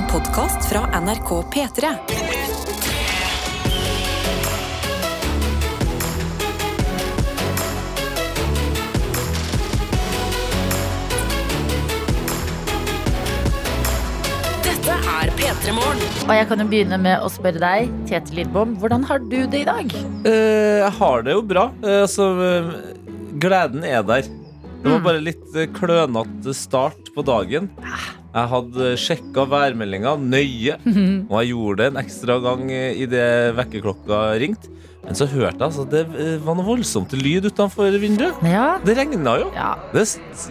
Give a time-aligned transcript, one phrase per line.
[0.00, 1.86] En podkast fra NRK P3.
[14.64, 16.02] Dette er P3 Morgen.
[16.26, 19.62] Og jeg kan jo begynne med å spørre deg, Tete Lidbom, hvordan har du det
[19.64, 19.92] i dag?
[20.28, 21.66] Eh, jeg har det jo bra.
[21.84, 22.70] Eh, så eh,
[23.42, 24.28] gleden er der.
[24.80, 25.04] Det var Mm.
[25.04, 27.68] bare litt eh, klønete start på dagen.
[28.30, 30.76] Jeg hadde sjekka værmeldinga nøye,
[31.30, 34.70] og jeg gjorde det en ekstra gang idet vekkerklokka ringte.
[35.04, 38.36] Men så hørte jeg altså det eh, var noe voldsomt lyd utenfor vinduet.
[38.46, 38.76] Ja.
[38.84, 39.48] Det regna jo.
[39.56, 39.72] ja.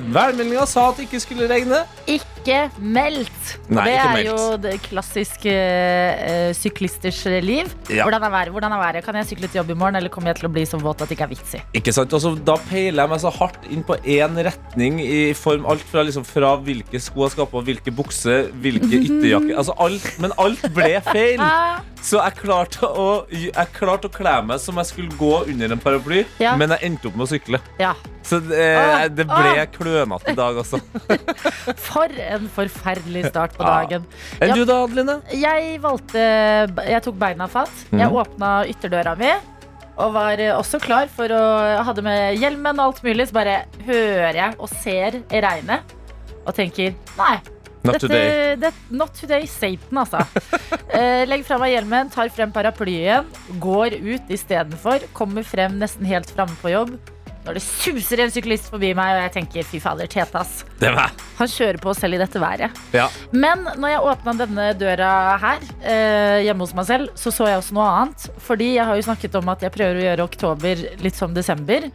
[0.09, 1.83] Værmeldinga sa at det ikke skulle regne.
[2.09, 3.51] Ikke meldt.
[3.69, 4.29] Nei, det ikke er meldt.
[4.29, 7.69] jo det klassiske uh, syklisters liv.
[7.91, 8.07] Ja.
[8.07, 8.53] Hvordan, er været?
[8.55, 9.05] Hvordan er været?
[9.05, 11.03] Kan jeg sykle til jobb i morgen, eller kommer jeg til å bli så våt
[11.03, 11.61] at det ikke er vits i?
[11.77, 12.15] Ikke sant?
[12.15, 16.03] Altså, da peiler jeg meg så hardt inn på én retning i form alt fra,
[16.07, 20.65] liksom, fra hvilke sko jeg skal på, hvilke bukser, hvilke ytterjakker altså, alt, Men alt
[20.73, 21.45] ble feil.
[22.01, 25.79] Så jeg klarte å, jeg klarte å kle meg som jeg skulle gå under en
[25.79, 26.55] paraply, Ja.
[26.55, 27.59] men jeg endte opp med å sykle.
[27.79, 27.93] ja.
[28.23, 29.65] Så det, Ah, det ble ah.
[29.73, 30.77] klønete i dag, altså.
[31.89, 33.79] For en forferdelig start på Ja.
[33.79, 34.05] dagen.
[34.41, 35.21] Enn du da, Adeline?
[35.33, 36.19] Jeg valgte
[36.85, 37.71] Jeg tok beina fatt.
[37.91, 38.13] Jeg Mhm.
[38.21, 39.31] åpna ytterdøra mi.
[39.97, 43.27] Og var også klar for å ha hadde med hjelmen og alt mulig.
[43.27, 45.81] Så bare hører jeg og ser regnet
[46.45, 47.39] og tenker nei.
[47.83, 48.55] Not dette, today.
[48.59, 50.19] Det, not today, Satan, altså.
[50.89, 53.27] Eh, legger fra meg hjelmen, tar frem paraplyen,
[53.61, 55.03] går ut istedenfor.
[55.13, 56.95] Kommer frem nesten helt framme på jobb.
[57.45, 60.65] Når det suser en syklist forbi meg, og jeg tenker fy fader, Tete, ass.
[61.37, 62.81] Han kjører på selv i dette været.
[62.97, 63.05] Ja.
[63.31, 65.11] Men når jeg åpna denne døra
[65.45, 68.27] her, eh, hjemme hos meg selv, så så jeg også noe annet.
[68.49, 70.75] Fordi jeg har jo snakket om at jeg prøver å gjøre oktober
[71.05, 71.87] litt som desember.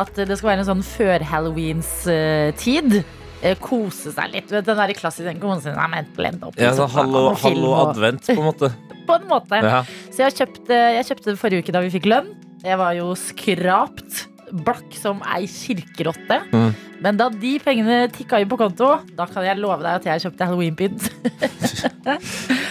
[0.00, 3.02] At det skal være en sånn før-halloweens-tid.
[3.04, 3.16] Eh,
[3.60, 4.48] kose seg litt.
[4.48, 6.58] Du vet, Den der klassiske kosen er ment blend opp.
[6.60, 8.72] ja, sånn hallo, hallo advent, på en måte.
[9.10, 9.58] På en måte.
[9.64, 9.80] Ja.
[10.12, 12.28] Så jeg kjøpte, jeg kjøpte det forrige uke da vi fikk lønn.
[12.62, 16.36] Jeg var jo skrapt blakk som ei kirkerotte.
[16.52, 16.70] Mm.
[17.00, 20.24] Men da de pengene tikka inn på konto, da kan jeg love deg at jeg
[20.28, 21.10] kjøpte halloweenpynt.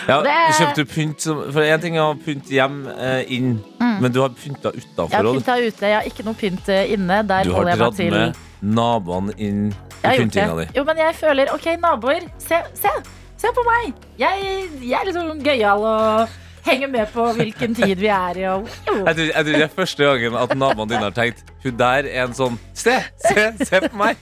[0.09, 3.59] Ja, Det- Kjøpte du pynt som For én ting er å pynte hjem eh, inn,
[3.79, 3.99] Mm.
[4.01, 5.35] men du har pynta Jeg utafor har òg.
[5.37, 7.19] pynta ute, jeg har ikke noe pynt eh, inne.
[7.27, 9.73] Der Du har jeg dratt med naboene inn
[10.03, 10.67] Jeg har gjort det.
[10.77, 12.91] Jo, men jeg føler OK, naboer, se, se,
[13.37, 13.93] se på meg!
[14.19, 14.45] Jeg,
[14.81, 18.45] jeg er liksom gøyal og henger med på hvilken tid vi er i.
[18.51, 21.77] Og, Jeg tror, jeg tror det er første gangen at naboene dine har tenkt Hun
[21.79, 22.95] der er en sånn Se,
[23.27, 24.19] se, se på meg!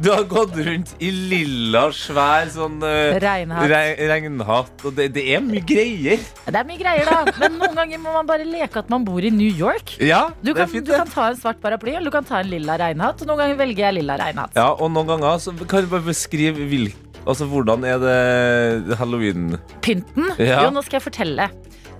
[0.00, 3.68] Du har gått rundt i lilla, svær sånn uh, Regnhatt.
[4.10, 4.84] regnhatt.
[4.88, 6.22] Og det, det er mye greier.
[6.46, 7.34] Det er mye greier, da.
[7.42, 9.94] Men noen ganger må man bare leke at man bor i New York.
[10.02, 12.50] Ja, Du kan, fint, du kan ta en svart paraply, eller du kan ta en
[12.50, 13.20] lilla regnhatt.
[13.22, 14.56] Og noen ganger velger jeg lilla regnhatt.
[14.58, 16.88] Ja, og noen ganger så kan du bare beskrive hvil,
[17.24, 20.30] altså, hvordan er det halloween Pynten?
[20.38, 20.64] Ja.
[20.66, 21.48] Jo, nå skal jeg fortelle.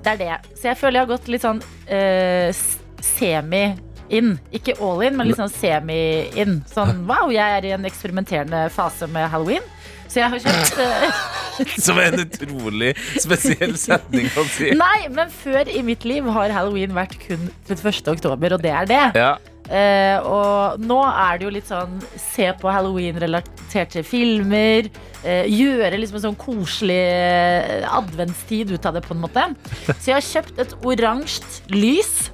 [0.05, 0.59] Det er det.
[0.59, 2.65] Så jeg føler jeg har gått litt sånn uh,
[3.05, 3.65] semi
[4.15, 4.37] inn.
[4.55, 5.99] Ikke all in, men litt sånn semi
[6.39, 6.61] in.
[6.71, 9.65] Sånn wow, jeg er i en eksperimenterende fase med halloween.
[10.09, 11.25] Så jeg har kjøpt uh,
[11.85, 14.73] Som er en utrolig spesiell setning å si.
[14.79, 18.15] Nei, men før i mitt liv har halloween vært kun 31.
[18.15, 19.05] oktober, og det er det.
[19.19, 19.33] Ja.
[19.69, 24.89] Eh, og nå er det jo litt sånn se på halloween-relaterte filmer.
[25.25, 29.45] eh, gjøre liksom en sånn koselig eh, adventstid ut av det, på en måte.
[29.99, 32.31] Så jeg har kjøpt et oransje lys.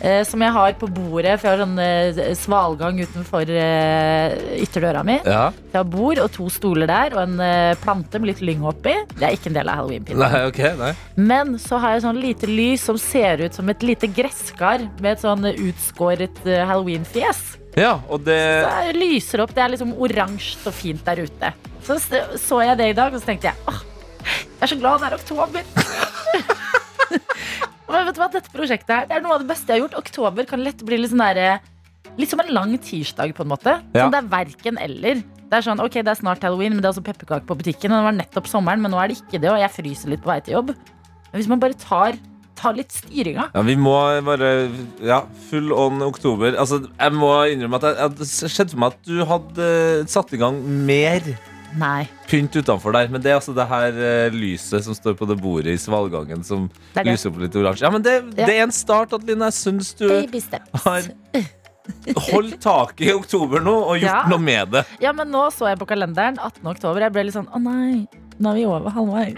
[0.00, 5.02] Eh, som jeg har på bordet, for jeg har sånn eh, svalgang utenfor eh, ytterdøra
[5.06, 5.18] mi.
[5.24, 5.48] ja.
[5.68, 8.94] Jeg har bord og to stoler der, og en eh, plante med litt lyng oppi.
[9.18, 10.22] Det er ikke en del av halloween-pynten.
[10.24, 10.92] Nei, ok, nei.
[11.20, 15.12] Men så har jeg sånn lite lys som ser ut som et lite gresskar med
[15.16, 17.44] et sånn utskåret eh, halloween-fjes.
[17.78, 19.52] Ja, og det jeg lyser opp.
[19.54, 21.52] Det er liksom oransje og fint der ute.
[21.86, 23.84] Så s- så jeg det i dag, og så tenkte jeg åh,
[24.24, 25.62] jeg er så glad det er oktober.
[27.88, 29.86] Men vet du hva, dette prosjektet her, det er noe av det beste jeg har
[29.86, 29.98] gjort.
[30.02, 31.58] Oktober kan lett bli litt sånn derre
[32.18, 33.76] Litt som en lang tirsdag, på en måte.
[33.94, 34.06] Ja.
[34.08, 35.20] Sånn, det er verken eller.
[35.48, 37.92] Det er sånn, ok, det er snart halloween, men det er også pepperkake på butikken.
[37.94, 40.24] Og det var nettopp sommeren, men nå er det ikke det, og jeg fryser litt
[40.24, 40.72] på vei til jobb.
[41.28, 42.18] Men hvis man bare tar,
[42.58, 43.94] tar litt styringa Ja, Vi må
[44.26, 44.50] bare
[45.04, 45.20] Ja,
[45.50, 46.56] full on oktober.
[46.58, 49.68] Altså, Jeg må innrømme at jeg, jeg det skjedde for meg at du hadde
[50.00, 50.58] eh, satt i gang
[50.88, 51.28] mer
[51.76, 52.08] Nei.
[52.28, 53.08] pynt utenfor der.
[53.12, 56.42] Men det er altså det her eh, lyset som står på det bordet i svalgangen,
[56.44, 57.12] som Det er det.
[57.12, 57.82] lyser opp litt oransje.
[57.84, 58.46] Ja, men det, Ja.
[58.46, 59.44] det er en start, Adeline.
[59.50, 60.82] Jeg syns du Baby steps.
[60.84, 61.02] har
[62.32, 64.22] holdt taket i oktober nå og gjort Ja.
[64.28, 64.84] noe med det.
[65.00, 66.66] Ja, men nå så jeg på kalenderen 18.
[66.66, 67.00] oktober.
[67.00, 68.06] Jeg ble litt sånn å nei,
[68.38, 69.36] nå er vi over halvveis.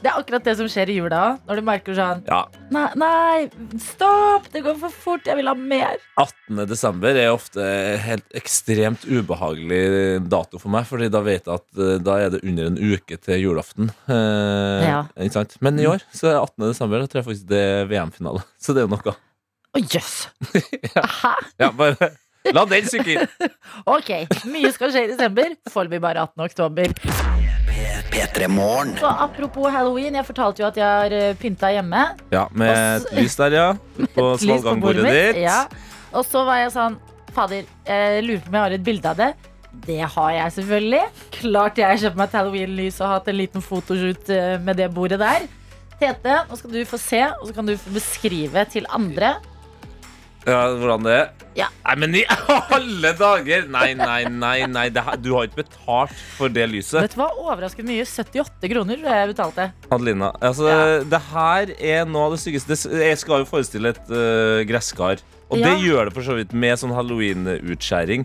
[0.00, 1.20] Det er akkurat det som skjer i jula.
[1.44, 2.38] Når du merker sånn Ja,
[2.72, 4.46] Nei, nei stopp!
[4.54, 5.26] Det går for fort.
[5.28, 5.98] Jeg vil ha mer.
[6.20, 6.62] 18.
[6.70, 7.66] desember er ofte
[8.04, 12.40] helt ekstremt ubehagelig dato for meg, Fordi da vet jeg at eh, da er det
[12.48, 13.92] under en uke til julaften.
[14.08, 15.02] Eh, Ja.
[15.20, 15.58] Ikke sant?
[15.60, 16.70] Men i år så er 18.
[16.70, 18.42] desember Da tror jeg faktisk det er VM-finale.
[18.62, 19.16] Så det er jo noe.
[19.76, 20.16] Å, jøss.
[20.96, 21.04] Ja.
[21.20, 21.34] Hæ?
[21.60, 22.14] Ja, bare
[22.56, 23.50] La den synke inn.
[23.96, 24.08] Ok,
[24.48, 25.52] mye skal skje i desember.
[25.70, 26.46] Får vi bare 18.
[26.48, 27.29] oktober.
[28.10, 28.96] P3morgen.
[29.00, 32.02] Så apropos halloween, jeg fortalte jo at jeg har eh, pynta hjemme.
[32.34, 33.68] Ja, med et lys der, ja.
[34.16, 35.44] På svalgangbordet ditt.
[35.44, 35.62] Ja.
[36.10, 36.98] Og så var jeg sånn
[37.30, 39.28] Fader, jeg lurer på om jeg har et bilde av det.
[39.86, 41.02] Det har jeg selvfølgelig.
[41.36, 44.88] Klart jeg har kjøpt meg et halloween-lys og hatt en liten fotoshoot eh, med det
[44.94, 45.46] bordet der.
[46.00, 49.36] Tete, nå skal du få se, og så kan du få beskrive til andre.
[50.48, 51.26] Ja, hvordan det er?
[51.58, 51.66] Ja.
[51.84, 53.66] Nei, men i alle dager!
[53.68, 54.54] Nei, nei, nei.
[54.70, 54.86] nei.
[54.94, 57.00] Det her, du har ikke betalt for det lyset.
[57.02, 57.26] Vet du hva?
[57.42, 58.06] Overraskende mye.
[58.08, 59.66] 78 kroner jeg betalte.
[59.92, 60.84] Adelina, altså, Ja.
[61.04, 62.78] det her er noe av det styggeste.
[63.02, 65.20] Jeg skal jo forestille et uh, gresskar.
[65.50, 68.24] Og det gjør det for så vidt med sånn halloween-utskjæring.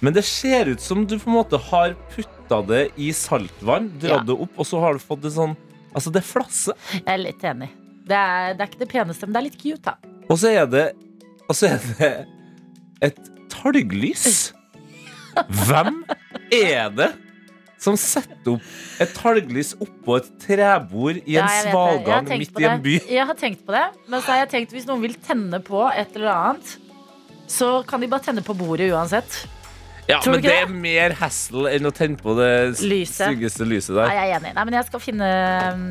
[0.00, 4.22] Men det ser ut som du på en måte har putta det i saltvann, dratt
[4.22, 4.24] Ja.
[4.24, 5.56] det opp, og så har du fått det sånn
[5.94, 6.76] Altså, det flasser.
[6.92, 7.70] Jeg er litt enig.
[8.06, 9.94] Det er, det er ikke det peneste, men det er litt cute, da.
[10.28, 10.82] Og så er det
[11.48, 12.10] Og så er det
[13.08, 13.18] et
[13.52, 14.52] talglys.
[15.68, 16.02] Hvem
[16.52, 17.08] er det
[17.78, 22.80] som setter opp et talglys oppå et trebord i en Ja, svalgang midt i en
[22.80, 22.82] det.
[22.82, 22.94] by?
[23.14, 25.84] Jeg har tenkt på det, men så har jeg tenkt hvis noen vil tenne på
[25.92, 26.72] et eller annet,
[27.48, 29.44] så kan de bare tenne på bordet uansett.
[30.08, 32.48] Ja, Tror men det er mer hassle enn å tenne på det
[32.80, 33.26] Lyset.
[33.28, 34.52] styggeste lyset Nei, jeg er enig.
[34.56, 35.26] Nei, men jeg skal finne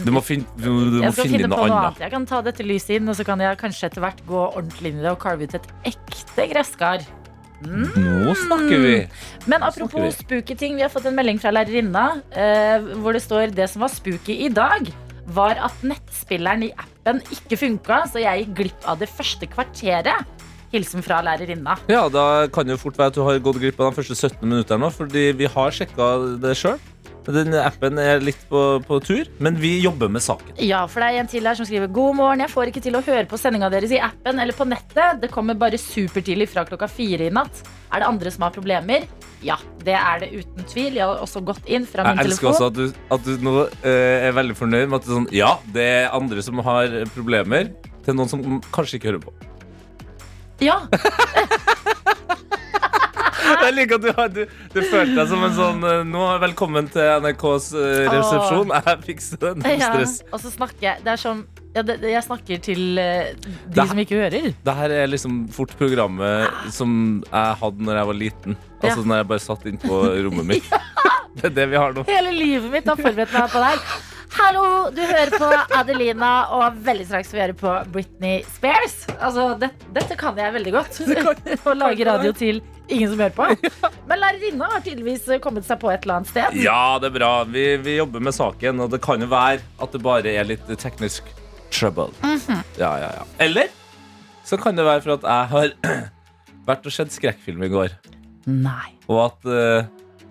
[0.02, 1.78] Du må finne, du, du må jeg skal finne finne på noe annet.
[1.84, 2.02] annet.
[2.08, 4.90] Jeg kan ta dette lyset inn, og så kan jeg kanskje etter hvert gå ordentlig
[4.94, 7.06] inn i det og carve ut et ekte gresskar.
[7.62, 8.96] Nå snakker vi!
[9.50, 10.12] Men apropos vi.
[10.14, 12.04] spooky ting, vi har fått en melding fra lærerinna
[12.38, 14.90] eh, hvor det står det som var spooky i dag,
[15.34, 20.37] var at nettspilleren i appen ikke funka, så jeg gikk glipp av det første kvarteret.
[20.74, 21.78] Hilsen fra lærerinna.
[21.92, 24.16] Ja, Da kan det jo fort være at du har gått glipp av de første
[24.16, 26.80] 17 minuttene nå, fordi vi har sjekka det sjøl.
[27.28, 30.54] Den appen er litt på, på tur, men vi jobber med saken.
[30.64, 32.96] Ja, for det er en til her som skriver God morgen, jeg får ikke til
[32.96, 35.20] å høre på sendinga deres i appen eller på nettet.
[35.24, 37.60] Det kommer bare supertidlig fra klokka fire i natt.
[37.92, 39.10] Er det andre som har problemer?
[39.44, 40.96] Ja, det er det uten tvil.
[41.02, 42.24] Jeg har også gått inn fra min telefon.
[42.24, 42.56] Jeg elsker telefon.
[42.56, 45.30] også at du, at du nå uh, er veldig fornøyd med at det er sånn
[45.36, 47.76] Ja, det er andre som har problemer,
[48.08, 49.36] til noen som kanskje ikke hører på.
[50.64, 50.80] Ja,
[53.48, 54.42] Jeg liker at du, har, du,
[54.74, 58.74] du følte deg som en sånn eh, Nå, velkommen til NRKs eh, resepsjon.
[58.88, 59.52] Jeg fikser det.
[59.62, 59.90] Null ja.
[59.94, 60.16] stress.
[60.34, 61.44] Og så snakker jeg Det er som
[61.76, 64.50] ja, det, Jeg snakker til eh, de Det- som ikke hører.
[64.68, 66.90] Det her er liksom fort programmet som
[67.28, 68.58] jeg hadde når jeg var liten.
[68.82, 69.08] Altså Ja.
[69.12, 70.68] når jeg bare satt inn på rommet mitt.
[71.38, 72.02] Det er det vi har nå.
[72.10, 73.82] Hele livet mitt har forberedt meg på det her.
[74.36, 75.48] Hallo, du hører på
[75.78, 78.98] Adelina, og veldig straks vi høre på Britney Spears.
[79.18, 81.00] Altså, det, dette kan jeg veldig godt.
[81.70, 83.72] Å lage radio til ingen som hører på.
[84.10, 86.60] Men lærerinna har tydeligvis kommet seg på et eller annet sted.
[86.64, 87.32] Ja, det er bra.
[87.50, 90.68] Vi, vi jobber med saken, og det kan jo være at det bare er litt
[90.82, 91.28] teknisk
[91.74, 92.12] trouble.
[92.24, 92.62] Mhm.
[92.80, 93.26] Ja, ja, ja.
[93.44, 93.72] Eller
[94.48, 95.74] så kan det være for at jeg har
[96.70, 97.96] vært og sett skrekkfilm i går,
[98.48, 98.94] Nei.
[99.08, 99.88] og at uh,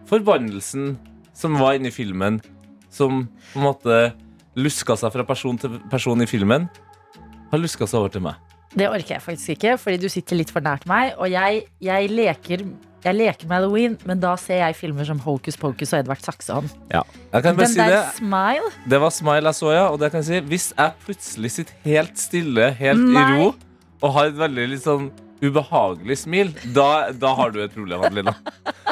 [0.08, 0.94] forbannelsen
[1.36, 2.38] som var inni filmen,
[2.96, 4.00] som på en måte
[4.56, 6.66] luska seg fra person til person i filmen,
[7.52, 8.40] har luska seg over til meg.
[8.76, 11.14] Det orker jeg faktisk ikke, fordi du sitter litt for nært meg.
[11.22, 12.64] Og jeg, jeg, leker,
[13.04, 16.72] jeg leker med halloween, men da ser jeg filmer som Hocus Pocus og Edvard Saksehånd.
[16.92, 17.04] Ja.
[17.32, 18.02] Den der si det.
[18.18, 19.86] smile Det var smile jeg så, ja.
[19.92, 23.22] Og det kan jeg si, hvis jeg plutselig sitter helt stille, helt Nei.
[23.22, 23.54] i ro,
[24.02, 25.08] og har et veldig litt sånn
[25.40, 28.36] ubehagelig smil, da, da har du et problem, Adelina.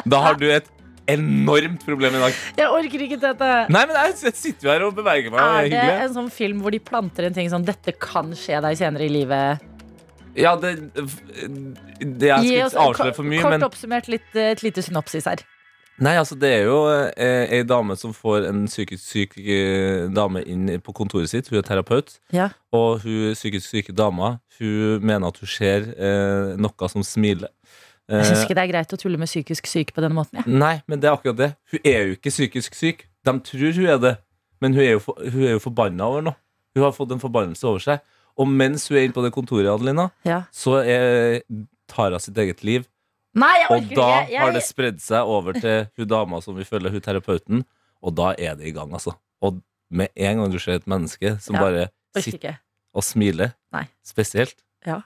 [0.05, 0.67] Da har du et
[1.11, 2.41] enormt problem i dag.
[2.57, 3.51] Jeg orker ikke dette.
[3.73, 5.39] Nei, men jeg jeg sitter jo her og beveger meg.
[5.39, 5.95] Er det hyggelig.
[6.07, 9.11] en sånn film hvor de planter en ting sånn 'Dette kan skje deg senere i
[9.13, 9.71] livet'?
[10.35, 14.63] Ja, det, det Jeg skal ikke avsløre for mye, Kort men oppsummert litt, eh, et
[14.65, 15.45] lite synopsis her.
[15.95, 20.41] Nei, altså det er jo eh, ei dame som får en psykisk syk eh, dame
[20.43, 21.47] inn på kontoret sitt.
[21.47, 22.17] Hun er terapeut.
[22.35, 22.49] Ja.
[22.75, 27.51] Og hun psykisk syke dama Hun mener at hun ser eh, noe som smiler.
[28.09, 30.37] Jeg syns Eh, ikke det er greit å tulle med psykisk syke på denne måten.
[30.37, 30.43] Ja.
[30.45, 31.51] nei, men det er akkurat det.
[31.71, 33.05] Hun er jo ikke psykisk syk.
[33.25, 34.11] De tror hun er det,
[34.61, 36.35] men hun er jo, for, hun er jo forbanna over noe.
[36.75, 37.99] Hun har fått en forbannelse over seg.
[38.37, 40.43] Og mens hun er inne på det kontoret, Adelina, Ja.
[40.53, 41.41] så er,
[41.87, 42.85] tar hun sitt eget liv.
[43.35, 44.39] Nei, jeg Og orker da jeg...
[44.39, 47.65] har det Jeg, spredd seg over til hun dama som vi føler hun terapeuten,
[48.03, 49.15] og da er det i gang, altså.
[49.41, 49.57] Og
[49.89, 51.87] med en gang du ser et menneske som Ja, bare
[52.21, 52.53] sitter ikke.
[52.93, 53.87] og smiler, Nei.
[54.05, 55.01] spesielt, Ja.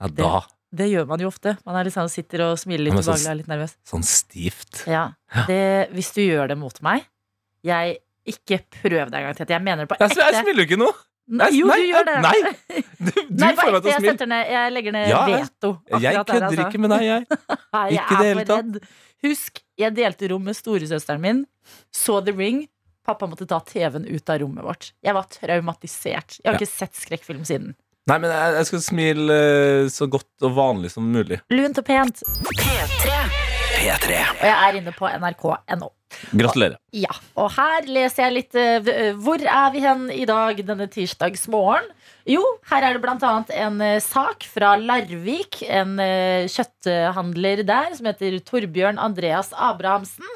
[0.00, 0.42] ja, da
[0.74, 1.56] Det gjør man jo ofte.
[1.66, 3.76] Man er liksom, sitter og smiler litt ubehagelig og er litt nervøs.
[3.86, 4.84] sånn stivt.
[4.90, 5.04] Ja.
[5.46, 5.60] Det,
[5.94, 7.04] hvis du gjør det mot meg
[7.66, 9.46] Jeg Ikke prøv deg en gang til.
[9.54, 10.16] Jeg mener det på ekte.
[10.20, 10.92] jeg smiler jo ikke nå.
[11.24, 12.14] Nei, Jo, nei, du gjør det.
[12.20, 12.40] Nei,
[13.06, 14.38] du, du Nei, får meg til å smile.
[14.50, 15.70] jeg legger ned Ja, veto.
[15.88, 16.66] Jeg der, kødder altså.
[16.68, 17.38] ikke med deg, jeg.
[17.94, 18.90] Jeg Ikke det hele tatt.
[19.24, 21.44] Husk, jeg delte rom med storesøsteren min.
[21.96, 22.66] Så The Ring.
[23.04, 24.90] Pappa måtte ta TV-en ut av rommet vårt.
[25.04, 26.38] Jeg var traumatisert.
[26.40, 26.60] Jeg har Ja.
[26.60, 27.74] ikke sett skrekkfilm siden.
[28.04, 31.38] Nei, men jeg, jeg skal smile eh, så godt og vanlig som mulig.
[31.52, 32.20] Lunt og pent.
[32.52, 34.18] P3.
[34.28, 35.88] Og jeg er inne på nrk.no.
[36.36, 36.76] Gratulerer.
[36.94, 40.86] Ja, og her leser jeg litt eh, eh, Hvor er vi hen i dag denne
[40.92, 41.88] tirsdagsmorgen?
[42.28, 45.60] Jo, her er det annet en sak fra Larvik.
[45.64, 45.98] En
[46.48, 50.28] kjøtthandler der som heter Torbjørn Andreas Abrahamsen.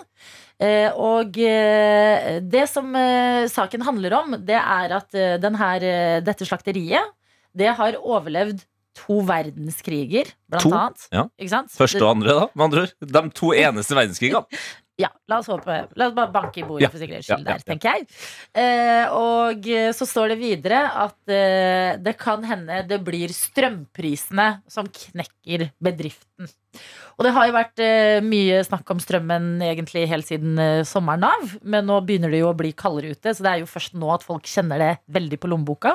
[0.58, 5.54] Eh, og eh, det som eh, saken handler om, det er at eh, den
[5.86, 7.14] eh, dette slakteriet
[7.58, 8.64] Det har overlevd
[8.98, 10.74] to verdenskriger, blant To?
[10.74, 11.06] annet.
[11.14, 11.28] Ja.
[11.70, 12.94] Første og andre, da, med andre ord.
[13.14, 14.44] De to eneste verdenskrigene.
[14.98, 17.54] Ja, la oss håpe La oss bare banke i bordet Ja, for sikkerhets skyld ja,
[17.54, 18.08] der, tenker jeg.
[18.58, 24.48] Eh, og eh, så står det videre at eh, det kan hende det blir strømprisene
[24.66, 26.50] som knekker bedriften.
[27.14, 31.30] Og det har jo vært eh, mye snakk om strømmen egentlig helt siden eh, sommeren
[31.30, 33.94] av, men nå begynner det jo å bli kaldere ute, så det er jo først
[33.94, 35.94] nå at folk kjenner det veldig på lommeboka.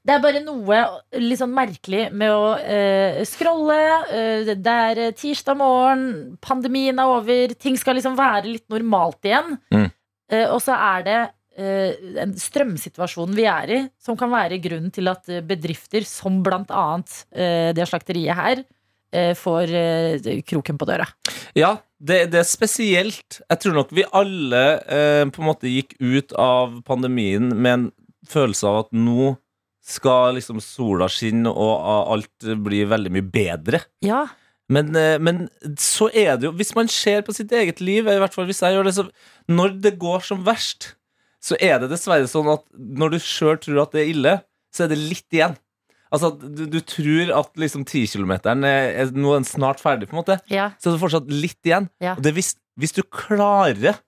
[0.00, 0.78] Det er bare noe
[1.20, 3.80] litt sånn merkelig med å uh, scrolle.
[4.08, 6.06] Uh, det er eh, tirsdag morgen,
[6.40, 9.58] pandemien er over, ting skal liksom være litt normalt igjen.
[9.74, 9.90] Mm.
[10.32, 11.20] Uh, og så er det
[11.60, 17.18] en strømsituasjonen vi er i, som kan være grunnen til at bedrifter som blant annet
[17.76, 18.62] det slakteriet her,
[19.36, 19.74] får
[20.48, 21.04] kroken på døra.
[21.58, 23.40] Ja, det, det er spesielt.
[23.44, 27.86] Jeg tror nok vi alle eh, på en måte gikk ut av pandemien med en
[28.30, 29.34] følelse av at nå
[29.82, 33.80] skal liksom sola skinne og alt bli veldig mye bedre.
[34.04, 34.26] Ja,
[34.70, 35.48] Men, eh, men
[35.82, 38.60] så er det jo Hvis man ser på sitt eget liv, i hvert fall hvis
[38.62, 39.08] jeg gjør det, så
[39.50, 40.92] Når det går som verst,
[41.42, 44.34] så er det dessverre sånn at når du sjøl tror at det er ille,
[44.72, 45.56] så er det litt igjen.
[46.12, 50.20] Altså, du, du tror at liksom 10-kilometeren er, er nå er snart ferdig, på en
[50.20, 50.36] måte.
[50.50, 51.88] ja, Så er det fortsatt litt igjen.
[52.02, 52.14] Ja.
[52.18, 53.98] Og det hvis, hvis du klarer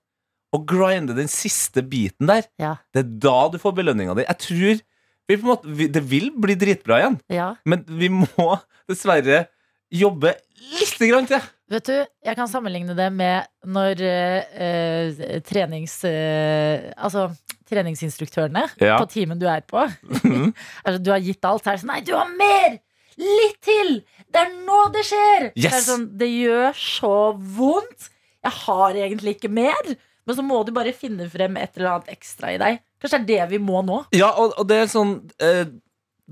[0.53, 2.75] å grinde den siste biten der, Ja.
[2.93, 4.27] det er da du får belønninga di.
[4.29, 4.81] Jeg tror
[5.27, 7.51] vi måte, vi, Det vil bli dritbra igjen, ja.
[7.65, 8.57] men vi må
[8.89, 9.45] dessverre
[9.93, 10.33] jobbe
[10.79, 11.43] litt grann til.
[11.73, 15.99] Vet du, jeg kan sammenligne det med når eh, trenings...
[16.09, 17.29] eh, altså
[17.69, 18.97] treningsinstruktørene Ja.
[18.99, 19.85] på teamen du er på.
[20.23, 20.51] Mhm.
[20.85, 21.79] altså, du har gitt alt her.
[21.81, 22.79] Sånn, Nei, du har mer!
[23.17, 23.99] Litt til!
[24.33, 25.49] Det er nå det skjer!
[25.53, 28.09] Er det, sånn, det gjør så vondt.
[28.43, 29.93] Jeg har egentlig ikke mer.
[30.27, 32.81] Men så må du bare finne frem et eller annet ekstra i deg.
[33.03, 34.03] Kanskje det er det vi må nå.
[34.15, 35.65] Ja, og, og det er sånn eh,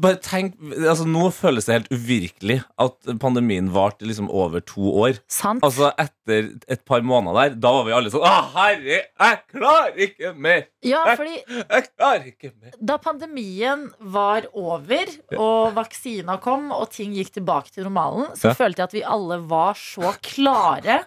[0.01, 0.53] Bare tenk
[0.87, 5.17] altså Nå føles det helt uvirkelig at pandemien varte liksom over to år.
[5.27, 5.59] Sant?
[5.67, 9.99] Altså Etter et par måneder der, da var vi alle sånn Å, herre, jeg klarer
[10.07, 10.63] ikke mer!
[10.87, 12.77] ja, fordi Jeg klarer ikke mer!
[12.79, 18.57] Da pandemien var over, og vaksina kom, og ting gikk tilbake til normalen, så Ja.
[18.63, 21.01] følte jeg at vi alle var så klare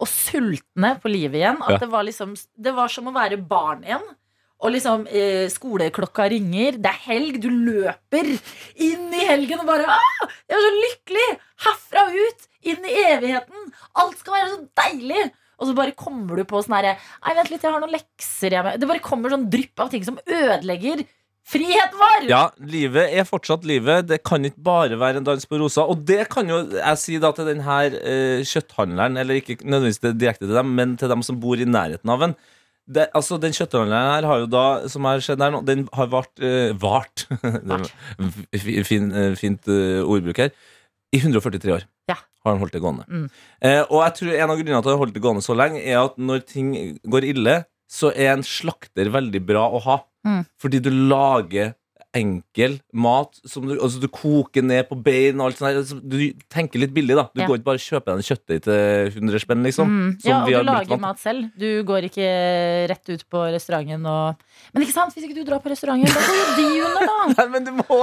[0.00, 1.58] og sultne på livet igjen.
[1.62, 1.78] At Ja.
[1.84, 4.04] det, var liksom, det var som å være barn igjen.
[4.64, 8.28] Og liksom eh, skoleklokka ringer, det er helg, du løper
[8.80, 11.26] inn i helgen og bare ah, Jeg er så lykkelig!
[11.66, 12.46] Herfra ut!
[12.66, 13.66] Inn i evigheten!
[14.00, 15.26] Alt skal være så deilig!
[15.56, 18.56] Og så bare kommer du på sånn herre Nei, vent litt, jeg har noen lekser
[18.56, 18.74] hjemme.
[18.80, 21.04] Det bare kommer sånn drypp av ting som ødelegger
[21.46, 22.26] friheten vår!
[22.30, 24.08] Ja, livet er fortsatt livet.
[24.10, 25.86] Det kan ikke bare være en dans på roser.
[25.86, 30.02] Og det kan jo jeg si da til den her eh, kjøtthandleren, eller ikke nødvendigvis
[30.18, 32.36] direkte til dem, men til dem som bor i nærheten av en.
[32.86, 36.10] Det, altså, den kjøtthandleren her har jo da, som har skjedd her nå, den har
[36.12, 37.26] vart uh, Vart.
[38.86, 40.52] Fin, uh, fint uh, ordbruk her.
[41.14, 42.16] I 143 år Ja.
[42.44, 43.06] har han holdt det gående.
[43.08, 43.26] Mm.
[43.88, 45.80] Og jeg tror en av grunnene til at han har holdt det gående så lenge,
[45.82, 46.68] er at når ting
[47.06, 47.54] går ille,
[47.90, 49.96] så er en slakter veldig bra å ha.
[50.26, 50.44] Mm.
[50.58, 51.74] Fordi du lager
[52.16, 55.76] enkel mat som du, altså du koker ned på bein og alt sånt.
[55.82, 56.16] Altså, Du
[56.48, 57.26] tenker litt billig, da.
[57.34, 57.46] Du Ja.
[57.50, 59.90] går ikke bare og kjøper deg en kjøttdeig til 100 spenn, liksom.
[59.90, 60.08] Mm.
[60.24, 61.50] Ja, og du lager mat selv.
[61.60, 62.28] Du går ikke
[62.88, 64.36] rett ut på restauranten og
[64.72, 67.18] Men ikke sant, hvis ikke du drar på restauranten, da går jo de under, da!
[67.36, 67.98] Nei, men du må,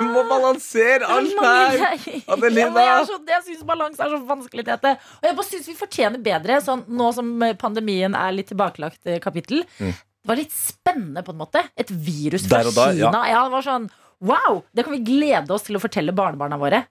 [0.00, 2.22] du må balansere alt er her!
[2.34, 2.74] Adelina.
[2.74, 4.96] Ja, jeg så- jeg syns balanse er så vanskelig, Tete.
[5.22, 7.30] Og jeg bare syns vi fortjener bedre, sånn nå som
[7.60, 9.62] pandemien er litt tilbakelagt eh, kapittel.
[9.78, 9.94] Mm.
[10.24, 11.60] Det var litt spennende, på en måte.
[11.76, 12.86] Et virus fra da.
[12.96, 13.18] Kina.
[13.28, 13.90] Ja, det var sånn
[14.24, 14.62] Wow!
[14.72, 16.86] Det kan vi glede oss til å fortelle barnebarna våre.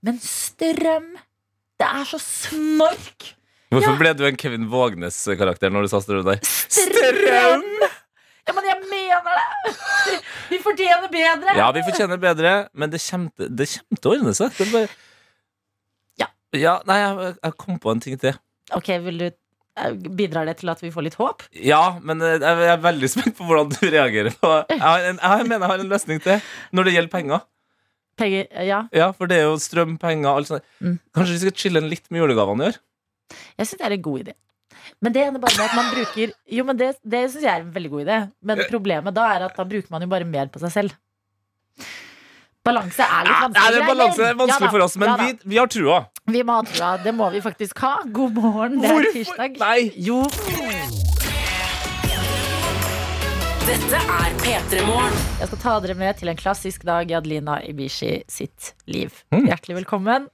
[0.00, 1.10] Men strøm
[1.76, 3.34] Det er så snork!
[3.70, 6.40] Hvorfor ble du en Kevin Vågnes-karakter når du sa strøm der?
[6.48, 7.68] Strøm!
[8.48, 10.16] Ja, men jeg mener det!
[10.50, 11.58] Vi fortjener bedre.
[11.60, 14.56] Ja, vi fortjener bedre, men det kommer det kommer til å ordne seg.
[14.72, 14.88] Bare...
[16.18, 16.32] Ja.
[16.56, 16.74] ja.
[16.88, 18.40] Nei, jeg, jeg kom på en ting til.
[18.74, 19.28] Ok, vil du
[20.18, 21.44] Bidrar det til at vi får litt håp?
[21.54, 25.20] Ja, men eh, jeg er veldig spent på hvordan du reagerer på Jeg, har en,
[25.22, 26.42] jeg mener jeg har en løsning til
[26.76, 27.46] når det gjelder penger.
[28.20, 28.82] Penger, eh, ja.
[28.96, 30.66] Ja, For det er jo strøm, penger, alt sånt.
[30.82, 30.98] Mm.
[31.16, 32.80] Kanskje vi skal chille litt med julegavene i år?
[33.30, 34.36] Jeg syns det er en god idé.
[35.00, 37.64] Men det ender bare med at man bruker Jo, men det, det syns jeg er
[37.64, 38.20] en veldig god idé.
[38.50, 40.96] Men problemet da er at da bruker man jo bare mer på seg selv.
[42.70, 43.70] Balanse er litt Ja, vanskelig.
[43.74, 45.98] det er balanse er vanskelig Ja for oss, men ja vi, vi har trua.
[46.30, 46.90] Vi må ha trua.
[47.02, 47.96] Det må vi faktisk ha.
[48.14, 49.12] God morgen, det er Hvorfor?
[49.18, 49.58] tirsdag.
[49.58, 49.90] Nei.
[49.96, 50.20] Jo,
[53.70, 55.12] Dette er P3 Morgen.
[55.38, 59.14] jeg skal ta dere med til en klassisk dag i Adelina Ibishi sitt liv.
[59.30, 59.44] Mm.
[59.46, 60.26] Hjertelig velkommen.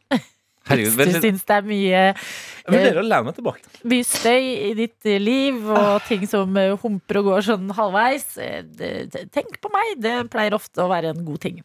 [0.66, 3.62] Herregud, Hvis du syns det er mye Jeg vurderer å lene meg tilbake.
[3.86, 8.26] mye støy i ditt eh, liv, og ting som eh, humper og går sånn halvveis.
[8.42, 11.60] eh, Tenk på meg, det pleier ofte å være en god ting.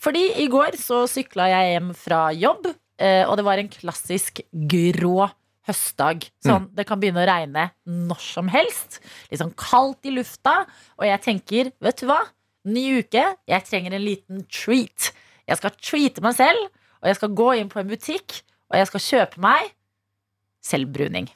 [0.00, 4.40] Fordi i går så sykla jeg hjem fra jobb, og det var en klassisk
[4.72, 5.26] grå
[5.68, 6.22] høstdag.
[6.46, 9.00] Sånn, Det kan begynne å regne når som helst.
[9.30, 10.62] Litt sånn kaldt i lufta.
[10.96, 12.22] Og jeg tenker, vet du hva?
[12.64, 15.10] Ny uke, jeg trenger en liten treat.
[15.46, 16.70] Jeg skal treate meg selv,
[17.02, 18.40] og jeg skal gå inn på en butikk,
[18.72, 19.72] og jeg skal kjøpe meg
[20.66, 21.28] selvbruning.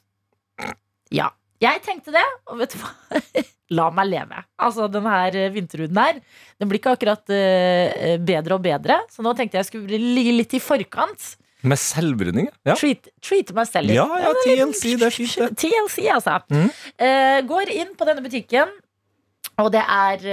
[1.14, 1.30] Ja.
[1.60, 2.92] Jeg tenkte det, og vet du hva?
[3.76, 4.38] La meg leve.
[4.64, 6.16] Altså, den her eh, vinterhuden her,
[6.58, 8.96] den blir ikke akkurat uh, bedre og bedre.
[9.12, 11.34] Så nå tenkte jeg skulle ligge litt i forkant.
[11.62, 12.48] Med selvbruning?
[12.66, 12.74] Ja.
[12.80, 13.98] Treat, treat meg selv litt.
[14.00, 15.50] Ja, ja, TLC, det er fint, det.
[15.60, 16.40] TLC, altså.
[16.48, 16.70] Mm.
[16.96, 18.72] Uh, går inn på denne butikken,
[19.64, 20.24] og det er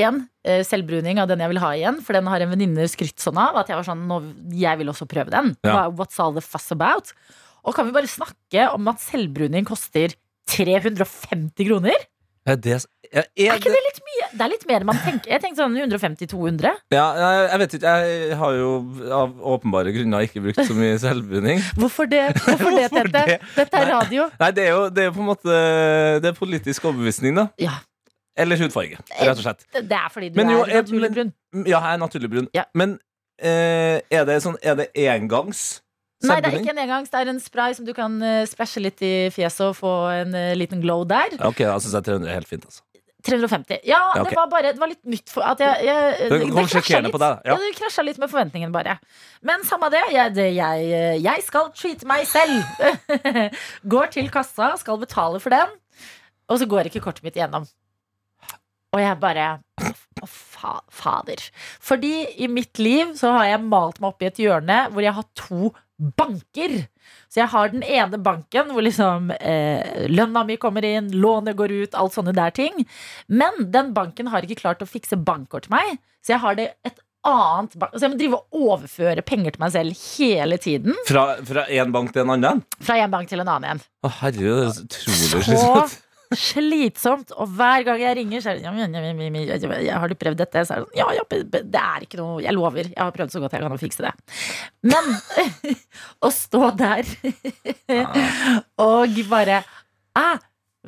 [0.00, 2.00] én uh, selvbruning av den jeg vil ha igjen.
[2.04, 4.20] For den har en venninne skrytt sånn av at jeg var sånn, nå,
[4.56, 5.54] jeg vil også prøve den.
[5.66, 5.86] Ja.
[5.88, 7.12] What's all the fuss about?
[7.66, 10.14] Og kan vi bare snakke om at selvbruning koster
[10.48, 12.06] 350 kroner?
[12.48, 12.78] Er det,
[13.12, 14.26] er, Er er ikke det, litt mye?
[14.32, 15.28] Det er litt mer enn man tenker.
[15.34, 16.70] Jeg tenkte sånn 150-200.
[16.94, 17.04] ja,
[17.50, 17.92] jeg, vet ikke.
[18.06, 18.70] Jeg har jo
[19.18, 21.60] av åpenbare grunner ikke brukt så mye selvbruning.
[21.80, 22.22] Hvorfor det?
[22.38, 23.26] Hvorfor det, Hvorfor Tete?
[23.34, 23.36] det?
[23.58, 24.30] Dette er radio.
[24.40, 25.60] Nei, det er jo, det er på en måte
[26.24, 27.48] Det er politisk overbevisning, da.
[27.60, 27.76] Ja,
[28.38, 29.66] Eller hudfarge, rett og slett.
[29.74, 31.32] det er fordi du Men jo, er jeg- naturlig brun.
[31.66, 32.48] Ja, jeg er naturlig brun.
[32.54, 32.64] Ja.
[32.74, 32.98] Men
[33.42, 35.80] eh, er det sånn Er det engangs
[36.26, 37.10] Nei, det er ikke en engangs.
[37.12, 40.34] Det er en spray som du kan uh, splæsje litt i fjeset og få en
[40.34, 41.36] eh, liten glow der.
[41.46, 42.64] Ok, da syns jeg 300 er helt fint.
[42.66, 42.82] Altså.
[43.28, 43.78] 350.
[43.86, 44.30] Ja, Ja, okay.
[44.32, 47.12] det var bare Det var litt nytt for at jeg, jeg Det det krasja litt.
[47.14, 47.38] på deg.
[47.46, 47.54] Ja.
[47.62, 48.98] Det krasja litt med forventningen, bare.
[49.46, 50.02] Men samme det.
[50.10, 52.66] Jeg, det, jeg, eh, jeg skal treate meg selv.
[53.94, 55.70] går til kassa, skal betale for den,
[56.48, 57.66] og så går ikke kortet mitt igjennom.
[58.94, 59.48] Og jeg bare
[60.18, 61.42] Å, fa fader.
[61.84, 65.14] Fordi i mitt liv så har jeg malt meg opp i et hjørne hvor jeg
[65.14, 65.68] har to
[66.18, 66.74] banker.
[67.30, 71.74] Så jeg har den ene banken hvor liksom eh, lønna mi kommer inn, lånet går
[71.84, 72.86] ut, alt sånne der ting.
[73.30, 76.72] Men den banken har ikke klart å fikse bankkort til meg, så jeg har det
[76.86, 76.98] et
[77.28, 80.98] annet bank Så jeg må drive og overføre penger til meg selv hele tiden.
[81.08, 81.24] Fra,
[81.66, 82.62] én en bank til en annen?
[82.78, 83.82] Fra en bank til en annen igjen.
[84.06, 85.98] Å, herregud, det er utrolig slitsomt.
[86.36, 87.32] Slitsomt.
[87.40, 90.64] Og hver gang jeg ringer, så er det ja, Har du prøvd dette?
[90.66, 92.90] Så er det sånn, ja, det er ikke noe Jeg lover.
[92.90, 94.12] Jeg har prøvd så godt jeg kan å fikse det.
[94.88, 95.12] Men
[96.26, 97.08] å stå der
[98.88, 99.62] og bare
[100.18, 100.36] ah,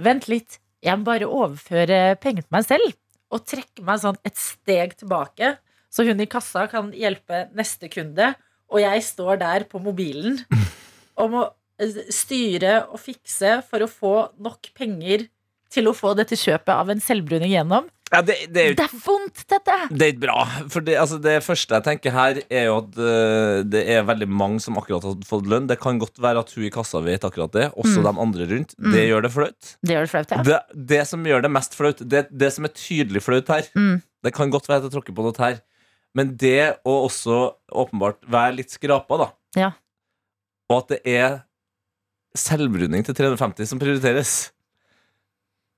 [0.00, 0.60] Vent litt.
[0.80, 2.94] Jeg må bare overføre penger til meg selv.
[3.30, 5.54] Og trekke meg sånn et steg tilbake,
[5.90, 8.32] så hun i kassa kan hjelpe neste kunde.
[8.70, 10.40] Og jeg står der på mobilen
[11.20, 11.44] og må
[12.14, 15.28] styre og fikse for å få nok penger
[15.70, 17.86] til å få dette kjøpet av en selvbruning gjennom.
[18.10, 19.74] Ja, det, det er jo Det er vondt, dette!
[19.94, 20.38] Det er ikke bra.
[20.74, 24.26] For det, altså det første jeg tenker her, er jo at eh, det er veldig
[24.34, 25.68] mange som akkurat har fått lønn.
[25.70, 28.08] Det kan godt være at hun i kassa vet akkurat det, også Mm.
[28.08, 28.74] de andre rundt.
[28.82, 28.88] Mm.
[28.96, 29.70] Det gjør det flaut.
[29.86, 30.42] Det gjør det flaut, ja.
[30.50, 30.58] Det,
[30.90, 34.00] det som gjør det mest flaut, det, det som er tydelig flaut her Mm.
[34.26, 35.60] Det kan godt være at jeg tråkker på noe her,
[36.18, 37.38] men det å også
[37.70, 39.70] åpenbart være litt skrapa, da, Ja.
[40.68, 41.38] og at det er
[42.36, 44.50] selvbruning til 350 som prioriteres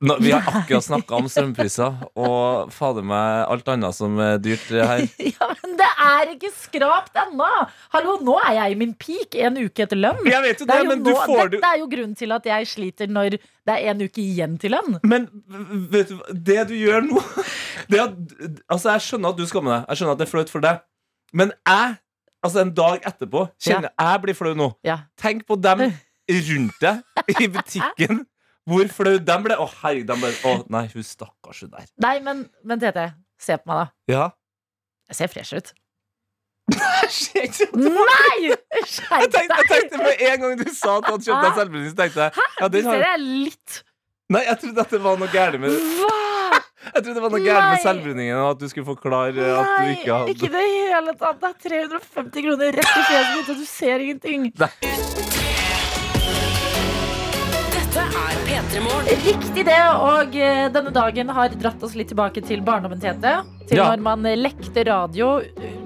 [0.02, 4.64] Nå, Vi har akkurat snakka om strømpriser og fader meg alt annet som er dyrt
[4.74, 5.04] her.
[5.30, 7.46] Ja, men det er ikke skrapt ennå!
[7.94, 10.18] Hallo, nå er jeg i min peak en uke etter lønn.
[10.26, 12.50] Jeg vet jo Det det, jo, men du får dette er jo grunnen til at
[12.50, 14.98] jeg sliter når det er en uke igjen til lønn.
[15.06, 15.30] Men
[15.94, 16.34] vet du, hva?
[16.50, 17.22] det du gjør nå
[17.94, 18.18] det at,
[18.66, 19.90] Altså Jeg skjønner at du skammer deg.
[19.92, 20.82] Jeg skjønner at det er flaut for deg.
[21.30, 21.98] Men jeg,
[22.42, 24.72] altså en dag etterpå, kjenner jeg blir flau nå.
[24.82, 25.04] Ja.
[25.14, 25.92] Tenk på dem
[26.30, 28.24] rundt deg i butikken.
[28.68, 29.58] Hvor flau de ble.
[29.58, 31.88] Å, herregud, de ble Å, nei, hun stakkars hun der.
[32.04, 33.08] Nei, men, men Tete,
[33.42, 34.12] se på meg, da.
[34.12, 34.26] Ja.
[35.10, 35.72] Jeg ser fresh ut.
[36.72, 38.52] Nei!
[38.86, 41.88] Skjerp tenkte, jeg tenkte med en gang du sa at du hadde kjøpt deg selvbruning,
[41.90, 43.80] så tenkte jeg ja, Du ser jeg litt
[44.32, 46.60] Nei, jeg trodde at det var noe gærent med Hva?
[46.86, 47.82] Jeg trodde det var noe gærent med Nei.
[47.84, 51.42] selvbruningen, og at du skulle forklare at du ikke hadde ikke det hele tatt.
[51.42, 51.58] Det er
[51.98, 54.48] 350 kroner rett i fjeset mitt, og du ser ingenting.
[57.92, 59.08] Dette er P3 Morgen.
[59.20, 63.34] Riktig det, og eh, denne dagen har dratt oss litt tilbake til barndommen, Tete.
[63.72, 63.88] Til Ja.
[63.94, 65.38] når man eh, lekte radio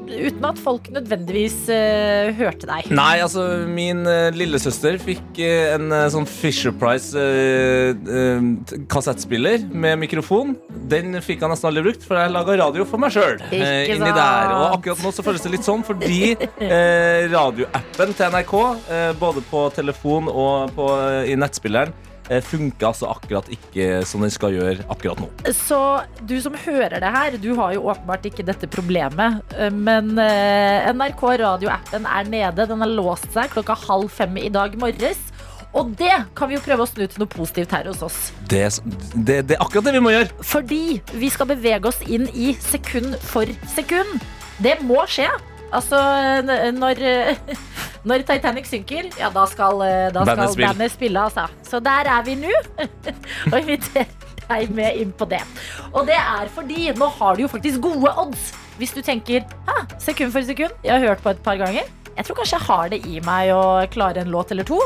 [0.07, 2.87] uten at folk nødvendigvis uh, hørte deg.
[2.94, 8.79] Nei, altså, min uh, lillesøster fikk uh, en eh, sånn Fisher Price eh, eh, t-
[8.92, 10.55] kassettspiller med mikrofon.
[10.90, 13.42] Den fikk jeg nesten aldri brukt, for jeg laga radio for meg sjøl.
[13.51, 14.55] Inni der.
[14.55, 19.42] Og akkurat nå så føles det litt sånn, fordi eh, radioappen til NRK, eh, både
[19.51, 22.06] på telefon og på, eh, i nettspilleren, eh,
[22.43, 25.29] funker altså akkurat ikke som den skal gjøre akkurat nå.
[25.55, 25.79] Så
[26.27, 29.41] du som hører det her, du har jo åpenbart ikke dette problemet.
[29.57, 32.67] eh, Men eh, NRK radioappen er nede.
[32.67, 35.19] Den har låst seg klokka halv fem i dag morges.
[35.77, 38.31] Og det kan vi jo prøve å snu til noe positivt her hos oss.
[38.49, 38.62] Det,
[39.12, 40.31] det, det er akkurat det vi må gjøre.
[40.41, 44.17] Fordi vi skal bevege oss inn i sekund for sekund.
[44.65, 45.29] Det må skje.
[45.74, 45.98] Altså,
[46.76, 47.00] når,
[48.09, 51.48] når Titanic synker, ja, da skal, eh, da Bandet skal bandet spille, altså.
[51.66, 52.52] Så der er vi nå.
[53.52, 54.07] Og inviterer
[54.46, 55.42] deg med inn på det.
[55.92, 58.52] Og det er fordi nå har du jo faktisk gode odds.
[58.76, 59.46] Hvis du tenker
[60.02, 61.88] sekund for sekund, jeg har hørt på et par ganger.
[62.16, 64.79] Jeg tror kanskje jeg har det i meg å klare en låt eller to.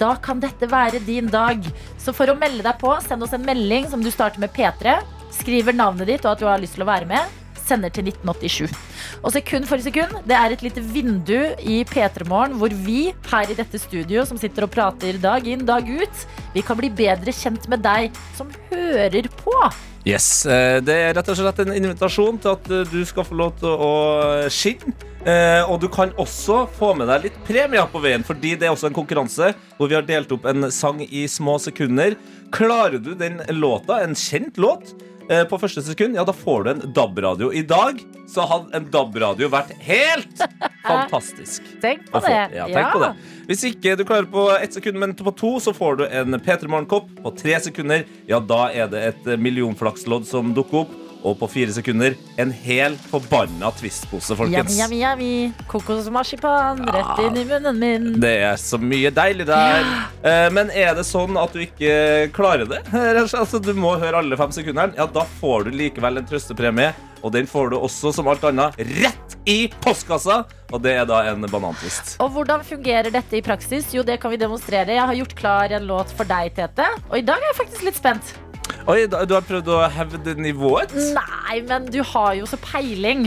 [0.00, 1.62] Da kan dette være din dag.
[2.00, 4.98] Så for å melde deg på, send oss en melding som du starter med P3.
[5.38, 7.38] Skriver navnet ditt og at du har lyst til å være med.
[7.68, 8.72] Sender til 1987.
[9.22, 13.52] Og sekund for sekund, det er et lite vindu i P3 Morgen hvor vi her
[13.52, 17.34] i dette studio som sitter og prater dag inn, dag ut, vi kan bli bedre
[17.34, 19.54] kjent med deg som hører på.
[20.08, 23.36] Yes, eh, Det er rett og slett en invitasjon til at eh, du skal få
[23.36, 23.92] lov til å
[24.52, 24.94] skinne.
[25.28, 28.72] Eh, Og du kan også få med deg litt premier på veien, fordi det er
[28.72, 32.16] også en konkurranse hvor vi har delt opp en sang i små sekunder.
[32.54, 34.94] Klarer du den låta, en kjent låt,
[35.50, 37.50] på første sekund, ja, da får du en DAB-radio.
[37.52, 40.40] I dag så hadde en DAB-radio vært helt
[40.88, 41.66] fantastisk.
[41.82, 42.36] Tenk på det.
[42.56, 43.10] Ja, tenk på det.
[43.48, 46.68] Hvis ikke du klarer på ett sekund, men på to, så får du en P3
[46.68, 47.10] Morgen-kopp.
[47.24, 50.96] På tre sekunder, ja, da er det et eh, millionflakslodd som dukker opp.
[51.26, 54.76] Og på fire sekunder en hel forbanna Twist-pose, Yummy, folkens.
[54.78, 55.52] yummy, yummy.
[55.70, 58.06] Kokosmarsipan rett inn i munnen min.
[58.22, 59.82] Det er så mye deilig der.
[60.22, 60.36] Ja.
[60.54, 62.84] Men er det sånn at du ikke klarer det?
[63.38, 64.94] Altså, du må høre alle fem sekundene.
[64.98, 66.92] Ja, da får du likevel en trøstepremie.
[67.26, 70.44] Og den får du også, som alt annet, rett i postkassa.
[70.70, 72.14] Og det er da en banantvist.
[72.22, 73.90] Og hvordan fungerer dette i praksis?
[73.94, 74.94] Jo, det kan vi demonstrere.
[74.94, 76.86] Jeg har gjort klar en låt for deg, Tete.
[77.10, 78.36] Og i dag er jeg faktisk litt spent.
[78.88, 80.94] Oi, du har prøvd å hevde nivået?
[81.12, 83.26] Nei, men du har jo så peiling.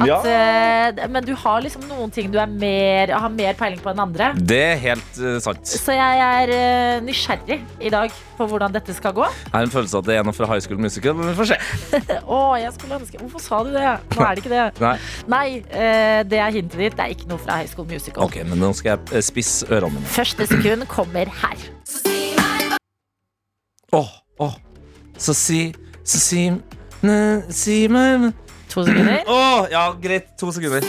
[0.00, 0.18] At, Ja.
[0.22, 3.98] eh, men du har liksom noen ting du er mer, har mer peiling på enn
[3.98, 4.28] andre.
[4.38, 5.66] Det er helt eh, sant.
[5.66, 9.26] Så jeg er eh, nysgjerrig i dag på hvordan dette skal gå.
[9.26, 11.34] Jeg har en følelse av at det er noe fra High School Musical, men vi
[11.42, 11.58] får se.
[12.38, 13.98] oh, jeg skulle ønske Hvorfor sa du det?
[14.14, 14.64] Nå er det ikke det.
[14.86, 14.94] Nei.
[15.26, 15.44] Nei,
[16.30, 16.96] det er hintet ditt.
[16.96, 18.22] Det er ikke noe fra High School Musical.
[18.30, 20.14] Ok, men nå skal jeg spisse ørene mine.
[20.14, 21.68] Første sekund kommer her.
[23.90, 24.58] Åh, åh.
[25.20, 26.46] Så si, så si,
[27.04, 27.16] ne,
[27.52, 28.30] si meg
[28.70, 29.20] To sekunder.
[29.36, 30.30] Åh, ja, greit.
[30.40, 30.84] To sekunder.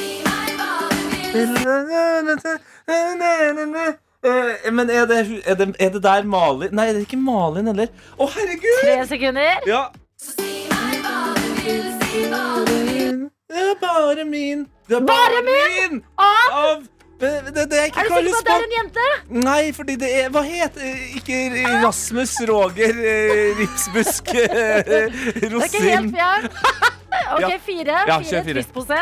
[4.24, 7.68] Eh, Men er det, er, det, er det der Malin Nei, det er ikke Malin
[7.72, 7.88] heller.
[8.20, 8.82] Å, herregud!
[8.84, 9.64] Tre sekunder.
[9.66, 9.84] Ja.
[13.52, 14.68] Det er bare min.
[14.88, 16.04] Det er Bare min!
[16.22, 16.84] Av Av
[17.22, 19.08] det, det, er ikke Er du sikker på at det er en jente?
[19.46, 20.82] Nei, fordi det er Hva heter
[21.20, 21.42] Ikke
[21.86, 26.50] Rasmus, Roger, eh, Ripsbusk, Rosin Det er ikke helt fjern.
[27.32, 27.58] Ok, Ja.
[27.66, 27.98] fire.
[28.08, 28.54] Ja, fire fire.
[28.54, 28.98] twistpose.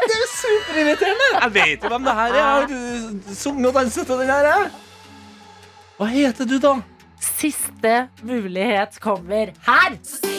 [0.00, 1.28] Det er superirriterende!
[1.42, 2.36] Jeg vet jo hvem det her er.
[2.36, 4.70] Jeg har eh, sunget og danset til den her.
[6.00, 6.74] Hva heter du, da?
[7.20, 10.29] Siste mulighet kommer her.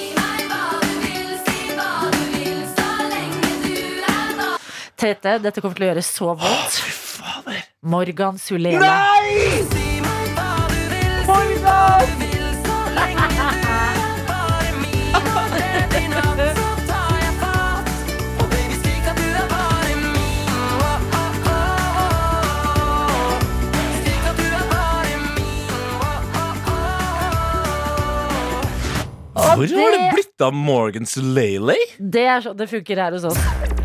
[5.02, 6.76] Tete, dette kommer til å gjøre så vondt.
[7.26, 7.56] Oh,
[7.90, 8.86] Morgan Sulela.
[8.86, 9.64] Nei!
[11.26, 12.22] Morgan!
[29.52, 31.90] Hvor har det blitt av Morgan Sulaley?
[31.98, 33.81] Det er sånn det funker her hos oss.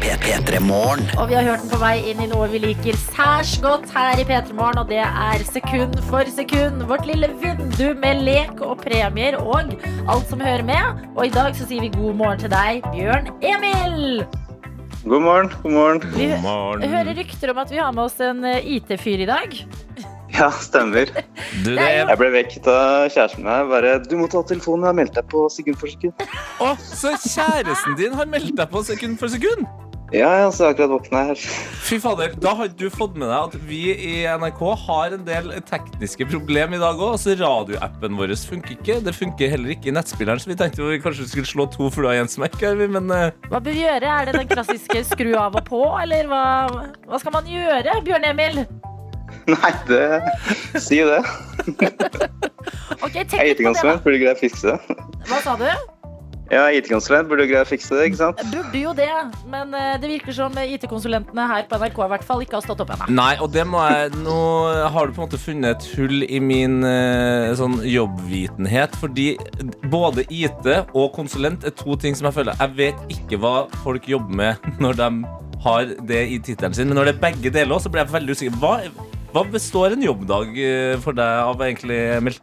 [0.00, 1.02] P3 Morgen.
[1.20, 4.20] Og vi har hørt den på vei inn i noe vi liker særs godt her
[4.20, 6.80] i P3 Morgen, og det er sekund for sekund.
[6.88, 9.74] Vårt lille vindu med lek og premier og
[10.08, 11.02] alt som hører med.
[11.16, 14.22] Og i dag så sier vi god morgen til deg, Bjørn Emil.
[15.04, 16.00] God morgen, god morgen.
[16.14, 16.88] Vi God morgen.
[16.94, 19.60] hører rykter om at vi har med oss en eh, IT-fyr i dag.
[20.30, 21.10] Ja, stemmer.
[21.64, 23.68] Du, det er Jeg ble vekket av kjæresten min.
[23.68, 26.26] Bare, du må ta telefonen, jeg har meldt deg på sekund for sekund.
[26.62, 29.66] Å, så kjæresten din har meldt deg på sekund for sekund?
[30.10, 31.42] Ja, ja, så jeg har akkurat våkna her.
[31.86, 35.52] Fy fader, Da har du fått med deg at vi i NRK har en del
[35.68, 37.12] tekniske problem i dag òg.
[37.14, 38.98] Altså, radioappen vår funker ikke.
[39.06, 42.18] Det funker heller ikke i nettspilleren, så vi tenkte vi kanskje skulle slå to fluer
[42.18, 42.58] i en smekk.
[42.90, 43.30] Men uh...
[43.52, 44.10] Hva bør vi gjøre?
[44.10, 46.44] Er det den klassiske skru av og på, eller hva,
[47.06, 48.64] hva skal man gjøre, Bjørn Emil?
[49.46, 51.22] Nei, det Si det.
[52.98, 55.00] okay, Jeg er ikke litt på det, burde greie å fikse det.
[55.30, 55.70] Hva sa du?
[56.50, 58.40] Ja, IT-konsulent burde greie å fikse det, ikke sant?
[58.50, 59.06] Burde jo det,
[59.52, 62.82] men eh, det virker som IT-konsulentene her på NRK i hvert fall ikke har stått
[62.82, 63.06] opp ennå.
[63.14, 64.38] Nei, og det må jeg Nå
[64.90, 68.98] har du på en måte funnet et hull i min eh, sånn jobbvitenhet.
[68.98, 69.28] Fordi
[69.92, 74.10] både IT og konsulent er to ting som jeg føler Jeg vet ikke hva folk
[74.10, 75.08] jobber med når de
[75.62, 76.90] har det i tittelen sin.
[76.90, 78.58] Men når det er begge deler, også, så blir jeg veldig usikker.
[78.58, 78.74] Hva,
[79.30, 82.42] hva består en jobbdag eh, for deg av, egentlig, Emil?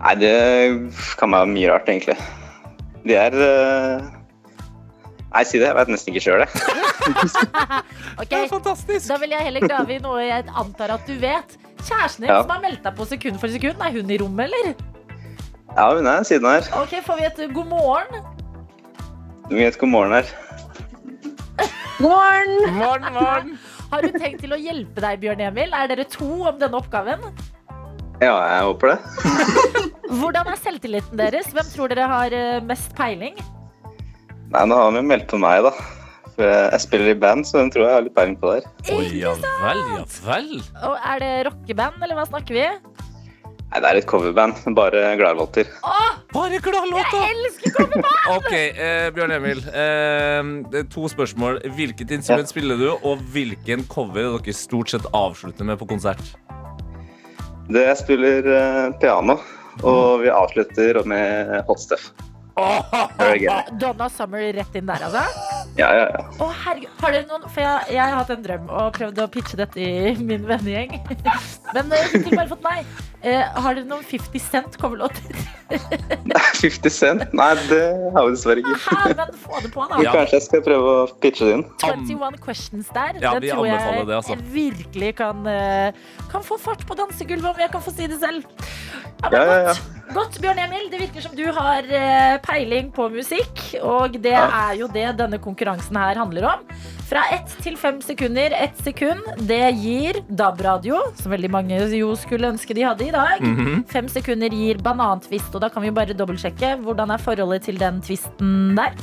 [0.00, 0.34] Nei, det
[1.20, 2.16] kan være mye rart, egentlig.
[3.06, 4.06] De er eh,
[5.36, 5.66] Nei, si det.
[5.68, 6.50] Jeg vet nesten ikke sjøl, jeg.
[8.32, 9.08] er fantastisk!
[9.10, 11.56] Da vil jeg heller grave i noe jeg antar at du vet.
[11.82, 12.40] Kjæresten din Ja.
[12.40, 14.72] som har meldt deg på sekund for sekund, er hun i rommet, eller?
[15.76, 16.64] Ja, hun er siden her.
[16.80, 18.24] Ok, Får vi et god morgen?
[19.50, 20.32] Vi vet god morgen her.
[21.98, 22.78] God morgen!
[22.78, 23.58] Morgen, morgen.
[23.92, 25.76] Har hun tenkt til å hjelpe deg, Bjørn Emil?
[25.76, 27.22] Er dere to om denne oppgaven?
[28.22, 28.98] Ja, jeg håper det.
[30.20, 31.50] Hvordan er selvtilliten deres?
[31.52, 33.36] Hvem tror dere har eh, mest peiling?
[34.54, 35.72] Nei, nå har de jo meldt på meg, da.
[36.36, 38.94] For jeg spiller i band, så hun tror jeg har litt peiling på det her.
[38.96, 40.52] Oi, ja vel, ja vel.
[40.86, 42.66] Og er det rockeband, eller hva snakker vi?
[43.66, 45.68] Nei, det er et coverband, bare gladlåter.
[46.32, 47.18] Bare gladlåter!
[47.18, 48.12] jeg elsker coverband!
[48.36, 49.60] Ok, eh, Bjørn Emil.
[49.68, 51.60] Eh, det to spørsmål.
[51.76, 56.22] Hvilket instrument spiller du, og hvilken cover er dere stort sett avslutter med på konsert?
[57.72, 59.40] Det jeg spiller eh, piano,
[59.82, 62.10] og vi avslutter med hot stuff.
[63.80, 65.24] Donna Summer rett inn der, altså?
[65.76, 66.22] Ja, ja, ja.
[66.40, 66.94] Å, herregud.
[67.02, 69.82] Har dere noen For jeg, jeg har hatt en drøm og prøvd å pitche dette
[69.82, 70.96] i min vennegjeng.
[71.76, 72.78] Men jeg fikk bare fått nei.
[73.26, 75.34] Eh, har dere noen 50 Cent coverlåter?
[76.60, 77.24] 50 Cent?
[77.34, 77.80] Nei, det
[78.14, 78.76] har vi dessverre ikke.
[78.84, 79.98] Hæ, men få det på, da.
[80.04, 80.12] Ja.
[80.14, 81.64] Kanskje jeg skal prøve å pitche det inn.
[81.82, 83.18] 21 Questions der.
[83.24, 84.36] Ja, den tror jeg det, altså.
[84.54, 85.90] virkelig kan, eh,
[86.30, 88.46] kan få fart på dansegulvet, om jeg kan få si det selv.
[89.24, 89.74] Ja, men Ja, ja, ja.
[90.14, 90.86] Godt, Bjørn Emil.
[90.92, 94.46] Det virker som du har eh, peiling på musikk, og det Ja.
[94.70, 96.60] er jo det denne konkurransen her handler om.
[97.06, 98.54] Fra ett til fem sekunder.
[98.58, 103.42] Ett sekund, det gir DAB-radio, som veldig mange jo skulle ønske de hadde i dag.
[103.42, 103.84] Mhm.
[103.90, 106.82] Fem sekunder gir banantvist, og da kan vi bare dobbeltsjekke.
[106.82, 108.96] Hvordan er forholdet til den tvisten der?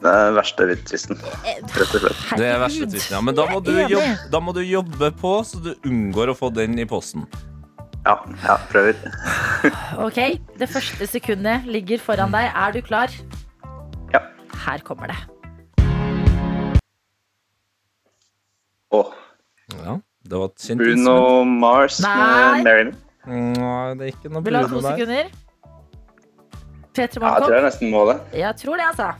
[0.00, 2.20] Det er verste tvisten, rett og slett.
[2.40, 3.20] Det er verste tvisten, ja.
[3.20, 6.78] Men da må, jobbe, da må du jobbe på, så du unngår å få den
[6.80, 7.26] i posten.
[8.06, 8.96] Ja, ja, prøver.
[10.00, 12.48] Ok, det første sekundet ligger foran deg.
[12.48, 13.12] Er du klar?
[14.14, 14.24] Ja.
[14.64, 15.39] Her kommer det.
[20.30, 21.60] Det var kjent Bruno instrument.
[21.60, 22.16] Mars Nei.
[22.16, 22.92] med Marilyn.
[23.26, 24.96] Nei, det er ikke noe Vil du ha to Bruno der.
[24.96, 25.24] sekunder?
[26.90, 27.50] Peter Ja, jeg tror Mankopp?
[27.54, 28.16] jeg nesten må det.
[28.40, 29.10] Jeg tror det, altså.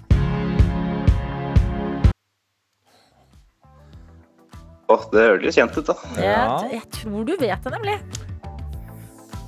[4.90, 5.94] Åh, det hørtes kjent ut, da.
[6.16, 6.68] Jeg, Ja.
[6.73, 7.99] jeg tror du vet det, nemlig.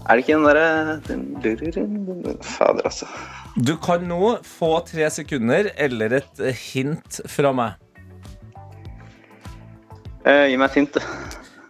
[0.09, 3.07] Er det ikke den derre Fader, altså.
[3.57, 6.38] Du kan nå få tre sekunder eller et
[6.72, 7.72] hint fra meg.
[10.25, 10.92] Eh, gi meg et hint.
[10.94, 11.01] du.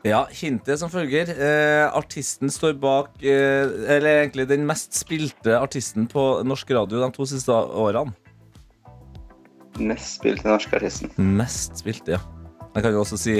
[0.02, 1.30] Ja, Hintet som følger.
[1.30, 7.10] Eh, artisten står bak eh, Eller egentlig den mest spilte artisten på norsk radio de
[7.14, 8.10] to siste årene.
[9.78, 11.12] Mest spilte norske artisten.
[11.16, 12.20] Mest spilte, ja.
[12.74, 13.38] Jeg kan jo også si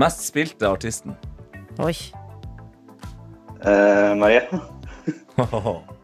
[0.00, 1.14] mest spilte artisten.
[1.80, 1.94] Oi.
[3.62, 4.42] Eh, Marie.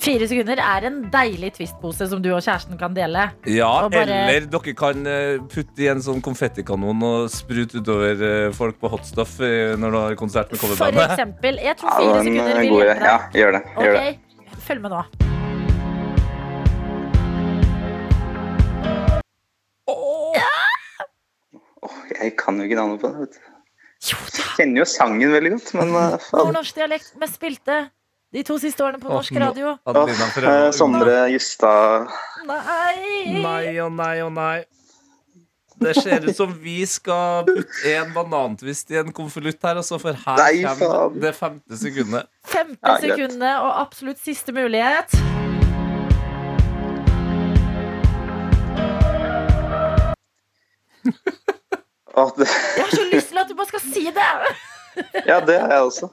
[0.00, 3.26] Fire sekunder er en deilig twistpose som du og kjæresten kan dele.
[3.52, 8.52] Ja, bare- eller dere kan eh, putte i en sånn konfettikanon og sprute utover eh,
[8.56, 11.60] folk på hot stuff eh, når du har konsert med For eksempel.
[11.60, 13.40] Jeg tror fire ja, var sekunder vil hjelpe Ja, deg.
[13.42, 13.62] gjør det.
[13.76, 14.60] Gjør det.
[14.70, 15.04] Følg med nå.
[21.82, 23.22] Åh, jeg kan jo ikke navnet på det.
[23.24, 23.46] vet du.
[24.10, 26.44] Jo, Jeg kjenner jo sangen veldig godt, men uh, fader.
[26.46, 27.78] Nordnorsk dialekt med spilte
[28.30, 29.76] de to siste årene på norsk radio.
[29.84, 32.06] Åh, eh, Sondre Justad
[32.46, 33.40] Nei.
[33.42, 34.60] Nei og nei og nei.
[35.80, 40.12] Det ser ut som vi skal putte en banantvist i en konvolutt her, altså, for
[40.26, 42.28] her Nei, kommer det femte sekundet.
[42.44, 45.16] Femte sekundet og absolutt siste mulighet.
[52.20, 52.26] Jeg
[52.84, 54.30] har så lyst til at du bare skal si det!
[55.24, 56.10] Ja, det er jeg også.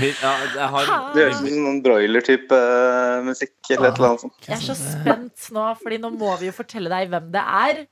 [0.00, 4.24] Vi- Ja, har Det høres ut som noen broiler-type eh, musikk eller et eller annet
[4.26, 4.36] sånt.
[4.48, 7.82] Jeg er så spent nå, Fordi nå må vi jo fortelle deg hvem det er.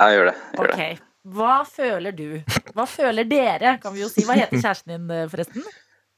[0.00, 0.36] Ja, gjør det.
[0.56, 0.74] Gjør det.
[0.74, 2.26] Ok, Hva føler du?
[2.74, 3.74] Hva føler dere?
[3.82, 4.22] Kan vi jo si.
[4.24, 5.64] Hva heter kjæresten din, eh, forresten?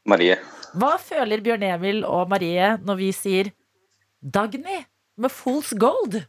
[0.07, 0.37] Marie.
[0.79, 3.51] Hva føler Bjørn Emil og Marie når vi sier
[4.23, 4.85] Dagny
[5.19, 6.21] med Fools Gold?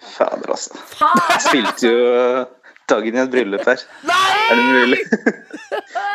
[0.00, 0.78] Fader, altså.
[0.96, 1.26] Fader.
[1.34, 2.46] Jeg spilte jo eh,
[2.90, 3.78] dagen i et bryllup her.
[4.50, 5.00] Er det mulig?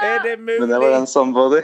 [0.06, 0.60] Er det mulig?
[0.62, 1.62] Men det var den somebody.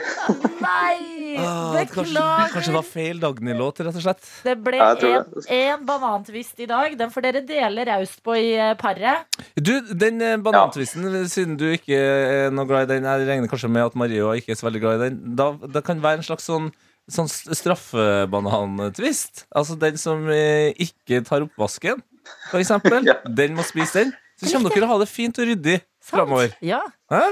[0.62, 0.98] Nei!
[1.40, 2.20] Ah, kanskje,
[2.52, 4.20] kanskje det var feil Dagny-låt, rett og slett.
[4.44, 4.98] Det ble Ja, en,
[5.32, 5.44] det.
[5.56, 6.92] en banantvist i dag.
[7.00, 9.24] Den får dere dele raust på i eh, paret.
[9.56, 13.70] Du, den banantvisten, banantvisten, siden du ikke er noe glad i den, jeg regner kanskje
[13.72, 16.26] med at Mario ikke er så veldig glad i den, da, det kan være en
[16.28, 16.66] slags sånn,
[17.12, 19.34] sånn straffebanantvist.
[19.56, 22.02] Altså den som eh, ikke tar oppvasken,
[22.50, 23.00] for eksempel.
[23.08, 23.14] Ja.
[23.26, 24.12] Den må spise den.
[24.42, 26.56] Så kommer dere til å ha det fint og ryddig framover.
[26.66, 26.80] Ja.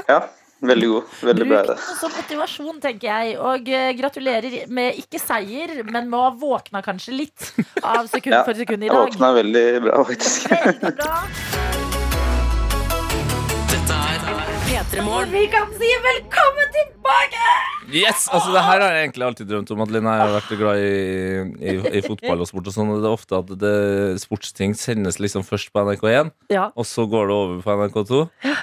[0.09, 0.21] Ja,
[0.63, 1.15] veldig god.
[1.31, 3.37] Veldig bra Bruk som motivasjon, tenker jeg.
[3.41, 7.51] Og uh, gratulerer med ikke seier, men med å ha våkna kanskje litt
[7.83, 9.11] av sekund Ja, for sekund i Jeg dag.
[9.11, 10.51] våkna veldig bra, faktisk.
[10.55, 11.15] Veldig bra.
[13.71, 14.20] Dette er
[14.91, 15.31] P3 Morgen.
[15.33, 17.43] Vi kan si velkommen tilbake!
[17.91, 18.29] Yes!
[18.31, 19.81] altså Det her har jeg egentlig alltid drømt om.
[19.85, 20.91] at Linné har vært glad i,
[21.73, 22.69] i, i fotball og sport.
[22.71, 23.73] og sånn Det er ofte at det,
[24.23, 26.69] sportsting sendes liksom først på NRK1, Ja.
[26.75, 28.21] og så går det over på NRK2.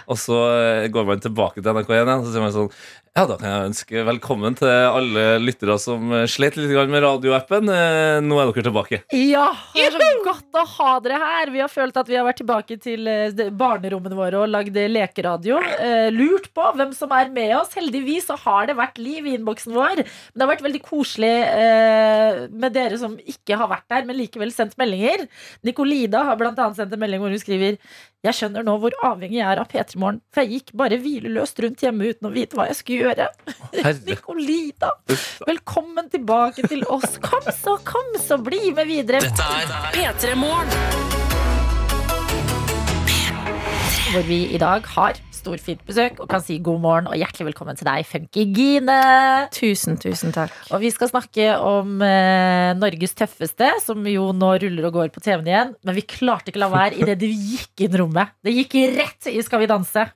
[0.07, 2.23] Og så eh, går man tilbake til NRK1 igjen.
[2.27, 2.71] Så sier man sånn
[3.17, 7.65] Ja, da kan jeg ønske velkommen til alle lyttere som eh, slet litt med radioappen.
[7.73, 8.99] Eh, Nå er dere tilbake.
[9.17, 11.49] Ja, det er så godt å ha dere her.
[11.49, 15.57] Vi har følt at vi har vært tilbake til eh, barnerommene våre og lagd lekeradio.
[16.13, 17.73] Lurt på hvem som er med oss.
[17.79, 20.03] Heldigvis så har det vært liv i innboksen vår.
[20.03, 21.33] Men det har vært veldig koselig
[22.53, 25.25] med dere som ikke har vært der, men likevel sendt meldinger.
[25.65, 27.81] Nicolida har blant annet sendt en melding hvor hun skriver
[28.25, 31.61] Jeg skjønner nå hvor avhengig jeg er av P3 Morgen, for jeg gikk bare hvileløst
[31.61, 33.29] rundt hjemme uten å vite hva jeg skulle gjøre.
[33.77, 34.91] Nikolita Nicolida,
[35.45, 37.19] velkommen tilbake til oss.
[37.21, 39.21] Kom så, kom så, bli med videre.
[39.27, 41.26] Dette er P3 Morgen.
[44.07, 47.75] Hvor vi i dag har storfint besøk og kan si god morgen og hjertelig velkommen
[47.77, 48.95] til deg, Funky Gine.
[49.55, 50.53] Tusen, tusen takk.
[50.71, 55.23] Og vi skal snakke om eh, Norges tøffeste, som jo nå ruller og går på
[55.25, 55.73] TV-en igjen.
[55.83, 58.31] Men vi klarte ikke la være idet du gikk inn rommet.
[58.45, 60.07] Det gikk rett i Skal vi danse.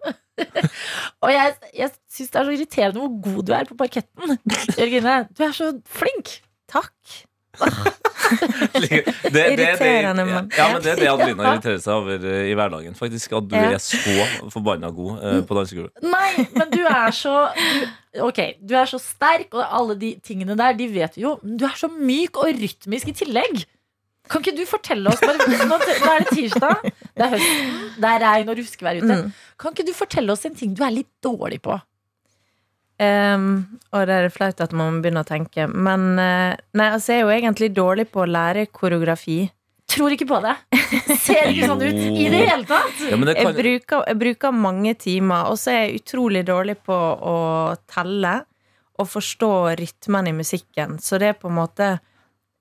[1.24, 4.38] og jeg, jeg syns det er så irriterende hvor god du er på parketten.
[4.80, 6.38] Jørgine, du er så flink.
[6.72, 8.00] Takk.
[8.32, 10.50] Det, det, det, Irriterende, mann.
[10.58, 12.96] ja, men det er det Adelina irriterer seg over eh, i hverdagen.
[12.98, 13.72] Faktisk At du Ja.
[13.76, 15.92] er så forbanna god eh, på dansegulvet.
[16.06, 20.56] Nei, men du er så du, Ok, du er så sterk, og alle de tingene
[20.60, 21.38] der, de vet vi jo.
[21.44, 23.62] Men du er så myk og rytmisk i tillegg.
[24.32, 26.84] Kan ikke du fortelle oss bare, nå, nå er det tirsdag,
[27.18, 29.16] det er høsten, det er regn og ruskevær ute.
[29.26, 29.32] Mm.
[29.60, 31.76] Kan ikke du fortelle oss en ting du er litt dårlig på?
[33.02, 35.66] Um, og det er flaut at man må begynne å tenke.
[35.72, 39.40] Men uh, nei, altså, jeg er jo egentlig dårlig på å lære koreografi.
[39.92, 40.54] Tror ikke på det.
[41.20, 43.02] Ser ikke sånn ut i det hele tatt.
[43.10, 46.78] Ja, men det Jeg bruker, jeg bruker mange timer, og så er jeg utrolig dårlig
[46.86, 47.36] på å
[47.92, 48.38] telle
[49.02, 51.00] og forstå rytmen i musikken.
[51.02, 51.92] Så det er på en måte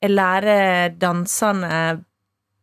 [0.00, 2.00] Jeg lærer dansene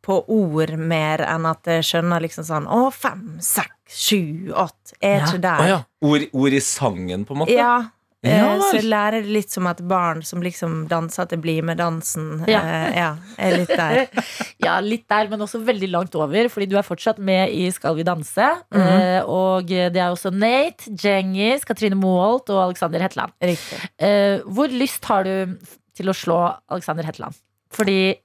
[0.01, 4.95] på ord mer enn at jeg skjønner liksom sånn Å, fem, seks, sju, åtte.
[5.01, 5.25] Er Ja.
[5.27, 5.61] ikke der.
[5.61, 5.83] Ah, ja.
[6.01, 7.53] ord, ord i sangen, på en måte?
[7.55, 7.89] Ja,
[8.25, 11.61] Ja eh, så jeg lærer det litt som et barn som liksom danser til Bli
[11.61, 12.43] med dansen.
[12.49, 12.59] Ja.
[12.65, 14.07] Eh, ja, er litt der.
[14.65, 17.95] Ja, litt der, men også veldig langt over, fordi du er fortsatt med i Skal
[17.95, 18.47] vi danse.
[18.73, 18.81] Mhm.
[18.81, 23.31] eh, og det er også Nate, Djengis, Katrine Moholt og Alexander Hetland.
[23.39, 25.55] Eh, hvor lyst har du
[25.95, 27.35] til å slå Alexander Hetland?
[27.71, 28.21] Fordi det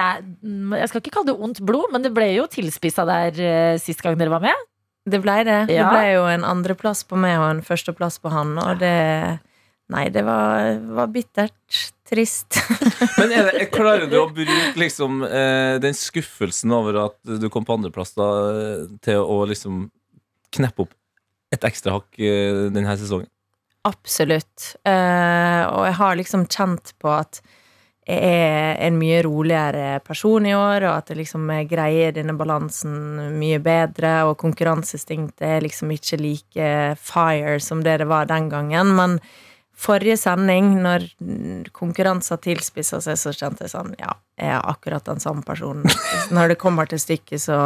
[0.00, 0.22] er
[0.80, 4.02] Jeg skal ikke kalle det ondt blod, men det ble jo tilspissa der eh, sist
[4.04, 4.68] gang dere var med.
[5.04, 5.58] Det ble det.
[5.68, 8.94] Det blei jo en andreplass på meg og en førsteplass på han, og det
[9.92, 11.80] Nei, det var, var bittert.
[12.08, 12.56] Trist.
[13.18, 17.66] Men er det, klarer du å bruke liksom, eh, den skuffelsen over at du kom
[17.68, 19.86] på andreplass da, eh, til å liksom
[20.54, 20.94] kneppe opp
[21.52, 23.28] et ekstra hakk eh, denne sesongen?
[23.84, 24.70] Absolutt.
[24.88, 27.42] Eh, og jeg har liksom kjent på at
[28.06, 33.60] er en mye roligere person i år, og at jeg liksom greier denne balansen mye
[33.64, 36.68] bedre, og konkurranseinstinktet er liksom ikke like
[37.00, 38.92] fire som det det var den gangen.
[38.98, 39.18] Men
[39.74, 41.08] forrige sending, når
[41.72, 45.88] konkurranser tilspissa seg, så kjente jeg sånn Ja, jeg er akkurat den samme personen.
[46.34, 47.58] Når det kommer til stykket, så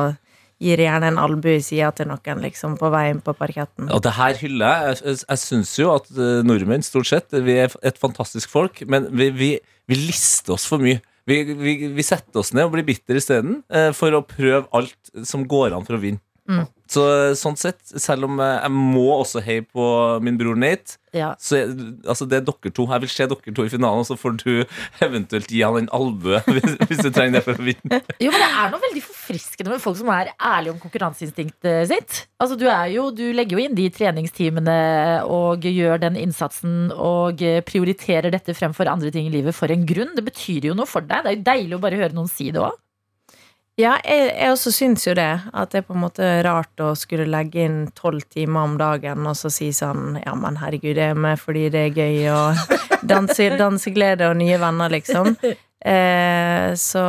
[0.59, 3.91] gir gjerne en albue i sida til noen, liksom, på vei inn på parketten.
[3.95, 5.01] Og det her hyller jeg.
[5.05, 9.07] Jeg, jeg syns jo at eh, nordmenn stort sett vi er et fantastisk folk, men
[9.15, 9.51] vi, vi,
[9.89, 11.01] vi lister oss for mye.
[11.29, 15.13] Vi, vi, vi setter oss ned og blir bitter isteden, eh, for å prøve alt
[15.29, 16.23] som går an for å vinne.
[16.49, 16.65] Mm.
[16.89, 17.03] Så
[17.37, 19.85] sånn sett, selv om eh, jeg må også heie på
[20.25, 21.35] min bror Nate, Ja.
[21.41, 21.75] så jeg,
[22.09, 22.87] altså det er dere to.
[22.89, 24.53] Jeg vil se dere to i finalen, så får du
[25.05, 28.01] eventuelt gi han en albue hvis, hvis du trenger det for å vinne.
[28.25, 32.23] Jo, men Det er noe veldig forfriskende med folk som er ærlige om konkurranseinstinktet sitt.
[32.41, 34.79] Altså, du, er jo, du legger jo inn de treningstimene
[35.29, 40.17] og gjør den innsatsen og prioriterer dette fremfor andre ting i livet for en grunn.
[40.17, 41.21] Det betyr jo noe for deg.
[41.29, 42.81] Det er jo deilig å bare høre noen si det òg.
[43.79, 45.31] Ja, jeg, jeg også syns jo det.
[45.55, 49.29] At det er på en måte rart å skulle legge inn tolv timer om dagen
[49.31, 52.77] og så si sånn Ja, men herregud, det er med fordi det er gøy og
[53.13, 55.37] danse, danseglede og nye venner, liksom.
[55.79, 57.03] Eh, så,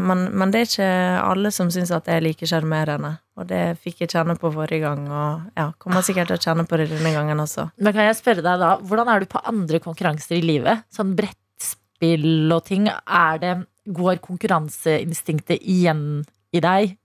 [0.00, 0.88] men, men det er ikke
[1.20, 3.18] alle som syns at det er like sjarmerende.
[3.36, 6.64] Og det fikk jeg kjenne på forrige gang, og ja, kommer sikkert til å kjenne
[6.70, 7.68] på det denne gangen også.
[7.76, 10.86] Men kan jeg spørre deg da, hvordan er du på andre konkurranser i livet?
[10.94, 12.88] Sånn brettspill og ting.
[12.88, 13.54] Er det,
[13.84, 16.24] går konkurranseinstinktet igjen
[16.54, 16.98] i deg?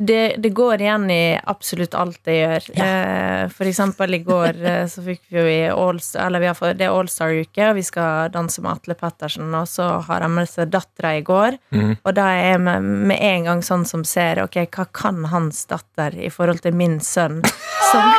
[0.00, 2.68] Det, det går igjen i absolutt alt jeg gjør.
[2.86, 6.56] Eh, for eksempel i går eh, så fikk vi jo i Allstar Eller vi har
[6.56, 9.52] fått, det er Allstar-uke, og vi skal danse med Atle Pettersen.
[9.58, 11.92] Og så har han med seg dattera i går, mm.
[12.00, 12.80] og da er jeg med,
[13.12, 16.96] med en gang sånn som ser Ok, hva kan hans datter i forhold til min
[17.04, 17.42] sønn?
[17.90, 18.04] Som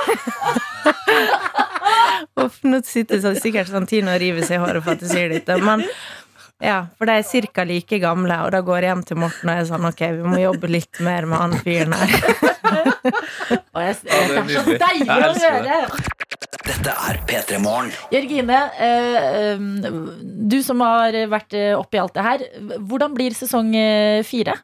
[2.41, 5.29] Uff, nå sitter så sikkert sånn og river seg i håret for at jeg sier
[5.33, 5.81] dette, men
[6.61, 7.65] ja, for de er ca.
[7.67, 10.41] like gamle, og da går jeg hjem til Morten og er sånn Ok, vi må
[10.41, 12.17] jobbe litt mer med han fyren her.
[13.75, 15.77] Og jeg, det, er så deilig å høre!
[16.61, 17.89] Dette er P3 Morgen.
[18.13, 20.03] Jørgine, eh, um,
[20.51, 22.43] du som har vært eh, oppi alt det her.
[22.79, 24.55] Hvordan blir sesong eh, fire?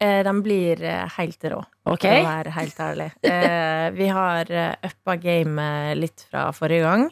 [0.00, 3.08] Eh, Den blir eh, helt rå, Ok, for å være helt ærlig.
[3.22, 7.08] Eh, vi har eh, uppa gamet litt fra forrige gang.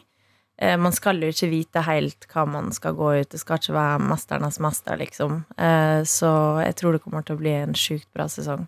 [0.61, 3.29] Eh, man skal jo ikke vite helt hva man skal gå ut.
[3.31, 5.43] Det skal ikke være mesternes mester, liksom.
[5.55, 6.31] Eh, så
[6.65, 8.67] jeg tror det kommer til å bli en sjukt bra sesong.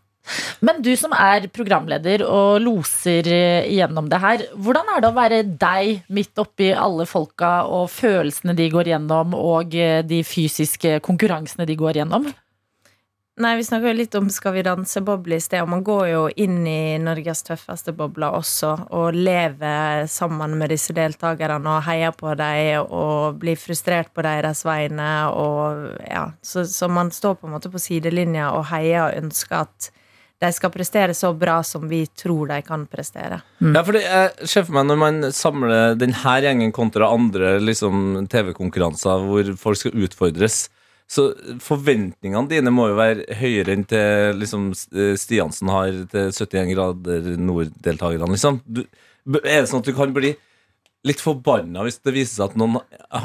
[0.62, 4.44] Men du som er programleder og loser gjennom det her.
[4.54, 9.34] Hvordan er det å være deg midt oppi alle folka og følelsene de går gjennom,
[9.36, 12.30] og eh, de fysiske konkurransene de går gjennom?
[13.42, 16.24] Nei, Vi snakka jo litt om Skal vi danse-boble i sted, og man går jo
[16.44, 22.36] inn i Norges tøffeste bobler også, og lever sammen med disse deltakerne og heier på
[22.38, 25.10] dem og blir frustrert på deres vegne.
[25.34, 29.64] Og, ja, så, så man står på en måte på sidelinja og heier og ønsker
[29.64, 29.90] at
[30.42, 33.42] de skal prestere så bra som vi tror de kan prestere.
[33.62, 39.28] Ja, fordi jeg ser for meg Når man samler denne gjengen kontra andre liksom, TV-konkurranser
[39.28, 40.64] hvor folk skal utfordres,
[41.12, 41.26] så
[41.60, 44.70] forventningene dine må jo være høyere enn til liksom,
[45.20, 48.32] Stiansen har til 71 grader nord-deltakerne.
[48.32, 48.62] Liksom.
[49.42, 50.32] Er det sånn at du kan bli
[51.08, 52.80] litt forbanna hvis det viser seg at noen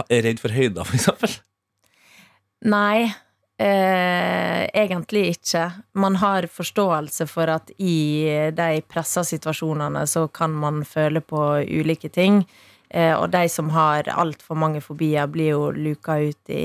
[0.09, 1.39] er redd for høyder, f.eks.?
[2.67, 3.07] Nei,
[3.63, 5.69] eh, egentlig ikke.
[5.95, 8.27] Man har forståelse for at i
[8.57, 12.43] de pressa situasjonene så kan man føle på ulike ting.
[12.97, 16.65] Eh, og de som har altfor mange fobier, blir jo luka ut i,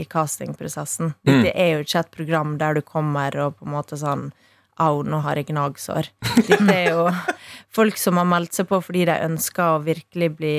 [0.00, 1.12] i castingprosessen.
[1.26, 4.30] Dette er jo ikke et program der du kommer og på en måte sånn
[4.76, 6.10] Au, nå har jeg gnagsår.
[6.36, 7.06] Dette er jo
[7.78, 10.56] folk som har meldt seg på fordi de ønsker å virkelig bli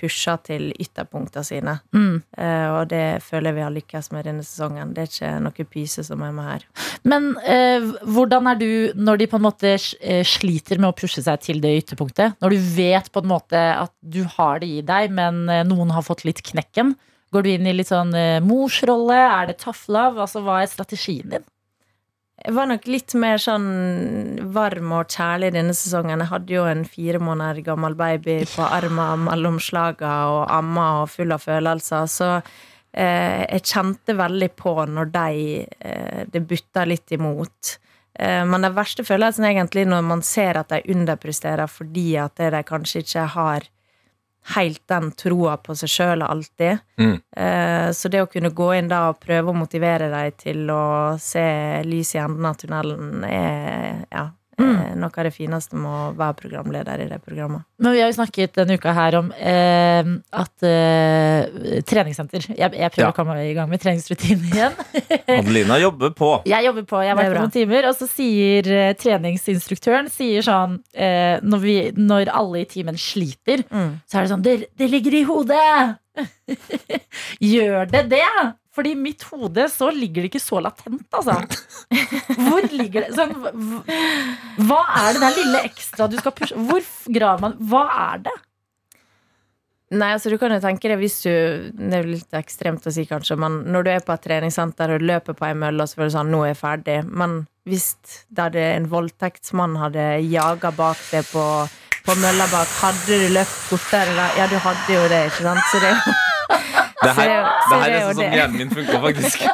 [0.00, 1.76] pusha til ytterpunktene sine.
[1.94, 2.22] Mm.
[2.38, 4.94] Uh, og det føler jeg vi har lykkes med denne sesongen.
[4.96, 6.64] Det er ikke noe pyse som er med her.
[7.08, 11.22] Men uh, hvordan er du når de på en måte eh, sliter med å pushe
[11.24, 12.40] seg til det ytterpunktet?
[12.42, 16.06] Når du vet på en måte at du har det i deg, men noen har
[16.06, 16.96] fått litt knekken?
[17.30, 18.10] Går du inn i litt sånn
[18.42, 19.16] morsrolle?
[19.16, 20.18] Er det tough love?
[20.18, 21.46] Altså, hva er strategien din?
[22.40, 23.66] Jeg var nok litt mer sånn
[24.54, 26.22] varm og kjærlig denne sesongen.
[26.22, 31.10] Jeg hadde jo en fire måneder gammel baby på armen mellom slaga og amma og
[31.12, 32.08] full av følelser.
[32.08, 37.74] Så eh, jeg kjente veldig på når de eh, det butta litt imot.
[38.16, 42.40] Eh, men den verste følelsen er egentlig når man ser at de underpresterer fordi at
[42.40, 43.68] de kanskje ikke har
[44.56, 46.80] helt den troa på seg sjøl alltid.
[46.98, 47.16] Mm.
[47.36, 51.18] Eh, Så det å kunne gå inn da og prøve å motivere dem til å
[51.20, 54.28] se lys i enden av tunnelen, er ja,
[54.60, 57.62] er noe av det fineste med å være programleder i det programmet.
[57.80, 62.90] Men vi har jo snakket denne uka her om eh, at eh, treningssenter Jeg, jeg
[62.92, 63.10] prøver Ja.
[63.12, 64.76] å komme i gang med treningsrutinen igjen.
[65.38, 66.30] Adelina jobber på.
[66.50, 70.42] Jeg jobber på, jeg har vært på noen timer, og så sier eh, treningsinstruktøren sier
[70.46, 74.90] sånn eh, når, vi, når alle i timen sliter, så er det sånn Det, det
[74.92, 75.96] ligger i hodet!
[77.40, 78.24] Gjør det det?
[78.74, 81.34] Fordi i mitt hode så ligger det ikke så latent, altså.
[82.46, 83.32] Hvor ligger det sånn,
[84.68, 88.36] hva- er det der lille ekstra du skal pushe Hvor graver man Hva er det?
[89.90, 91.30] Nei, altså du kan jo tenke det hvis du
[91.74, 94.94] Det er jo litt ekstremt å si, kanskje, men når du er på et treningssenter
[94.94, 96.98] og løper på ei mølle, og så føler du sånn Nå er jeg ferdig.
[97.10, 97.34] Men
[97.66, 97.88] hvis
[98.30, 101.42] det hadde en voldtektsmann hadde jaga bak deg på,
[102.06, 104.30] på mølla bak, hadde du løpt fortere da?
[104.38, 105.66] Ja, du hadde jo det, ikke sant?
[105.74, 106.14] Så det er jo
[107.02, 107.28] Det her,
[107.70, 109.44] det- her er sånn som hjernen min funker, faktisk.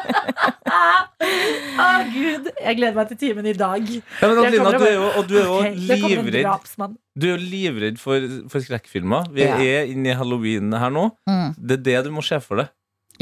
[1.77, 2.49] Å, gud.
[2.63, 3.85] Jeg gleder meg til timen i dag.
[4.21, 6.97] Ja, men Adelina, du er jo, og du er jo Ok, det kommer en livredd.
[7.17, 9.29] Du er jo livredd for, for skrekkfilmer.
[9.35, 9.57] Vi Ja.
[9.57, 11.07] er inne i halloween her nå.
[11.29, 11.55] Mm.
[11.59, 12.73] Det er det du må se for deg.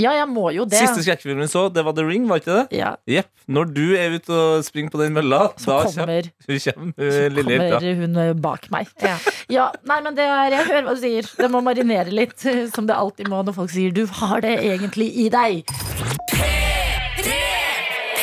[0.00, 0.80] Ja, jeg må jo det.
[0.80, 2.64] Siste skrekkfilmen vi så, det var The Ring, var ikke det?
[2.80, 3.30] Ja, Yep.
[3.54, 7.28] Når du er ute og springer på den mølla, så da kommer, kommer, kommer så
[7.28, 8.90] lille kommer hun eh, bak meg.
[9.04, 9.18] Ja.
[9.52, 11.28] Ja, nei, men det er, Jeg hører hva du sier.
[11.38, 12.38] Det må marinere litt,
[12.74, 16.63] som det alltid må når folk sier 'du har det egentlig i deg'.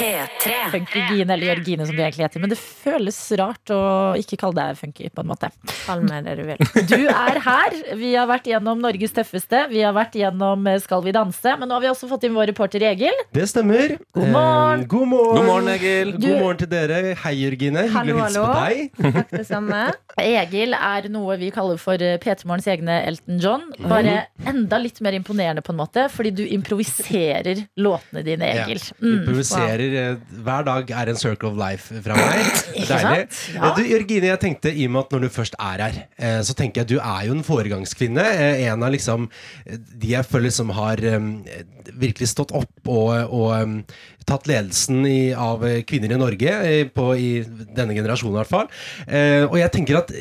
[0.01, 0.53] P3.
[0.73, 2.41] Funky Gine, eller Jørgine som du egentlig heter.
[2.41, 3.79] Men det føles rart å
[4.17, 5.51] ikke kalle deg funky, på en måte.
[5.85, 6.63] Kall meg det du vil.
[6.91, 7.75] Du er her.
[7.99, 9.67] Vi har vært gjennom Norges tøffeste.
[9.71, 11.53] Vi har vært gjennom eh, Skal vi danse.
[11.61, 13.15] Men nå har vi også fått inn vår reporter Egil.
[13.35, 13.93] Det stemmer.
[14.17, 14.81] God morgen.
[14.81, 15.37] Eh, god morgen.
[15.37, 16.13] God morgen, Egil.
[16.17, 17.01] Du- God morgen til dere.
[17.21, 17.85] Hei, Jørgine.
[17.93, 19.13] Hyggelig å hilse på deg.
[19.19, 19.83] Takk det samme.
[20.21, 23.67] Egil er noe vi kaller for eh, P3 Morgens egne Elton John.
[23.85, 24.17] Bare
[24.49, 28.81] enda litt mer imponerende, på en måte, fordi du improviserer låtene dine, Egil.
[28.99, 29.13] Mm.
[29.21, 30.15] Improviserer eh,
[30.45, 32.51] hver dag er en circle of life fra meg.
[32.75, 33.25] Deilig.
[33.55, 33.69] Ja.
[33.69, 36.39] Eh, Du, Jørgine, jeg tenkte i og med at når du først er her, eh,
[36.47, 38.25] så tenker jeg at du er jo en foregangskvinne.
[38.71, 39.29] En av liksom
[39.67, 41.01] de jeg føler som har
[41.91, 43.83] virkelig stått opp og, og
[44.27, 47.31] tatt ledelsen i, av eh, kvinner i Norge, eh, på, i
[47.75, 48.71] denne generasjonen i hvert fall.
[49.07, 50.11] Eh, Og jeg tenker at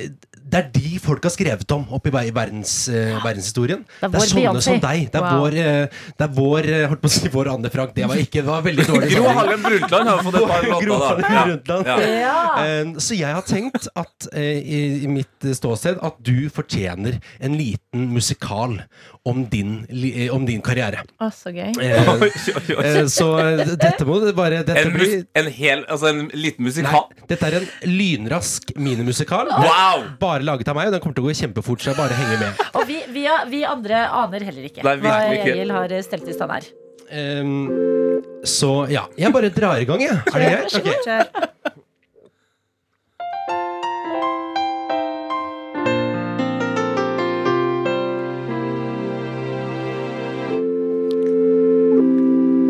[0.51, 3.85] det er de folk har skrevet om oppe i verdens, uh, verdenshistorien.
[4.01, 4.65] Det er Det er sånne Beyonce.
[4.67, 5.05] som deg.
[5.13, 5.45] Det er Wow.
[5.45, 7.93] vår, uh, det er vår uh, holdt på å si vår Anne Frank.
[7.95, 9.11] Det var ikke, det var veldig dårlig.
[9.15, 9.29] Gro.
[9.29, 11.23] Harlem Brundtland har fått et par Gro låter,
[11.71, 11.85] da.
[11.87, 11.95] Ja.
[12.19, 12.65] Ja.
[12.65, 18.11] Eh, Så jeg har tenkt at i, i mitt ståsted at du fortjener en liten
[18.11, 18.81] musikal
[19.23, 21.03] om din, eh, om din karriere.
[21.21, 21.75] Å, så gøy.
[21.77, 22.11] Eh,
[22.85, 23.29] eh, Så
[23.77, 27.09] dette må det bare dette En, blir, en hel, altså en liten Nei, musikal?
[27.29, 29.51] dette er en lynrask minimusikal.
[29.53, 30.07] Wow!
[30.23, 32.45] Bare laget av meg, og den kommer til å gå kjempefort, så jeg bare henger
[32.47, 32.65] med.
[32.81, 35.19] Og vi, vi, vi andre aner heller ikke Nei, hva.
[35.37, 36.71] Egil har stelt i stand her.
[37.11, 40.17] Um, så ja, jeg bare drar i gang, jeg.
[40.31, 40.81] Er det greit?
[40.81, 41.77] Ok.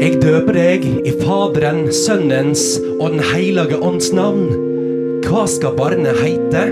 [0.01, 4.47] Jeg døper deg i Faderen, Sønnens og Den hellige ånds navn.
[5.27, 6.63] Hva skal barnet heite?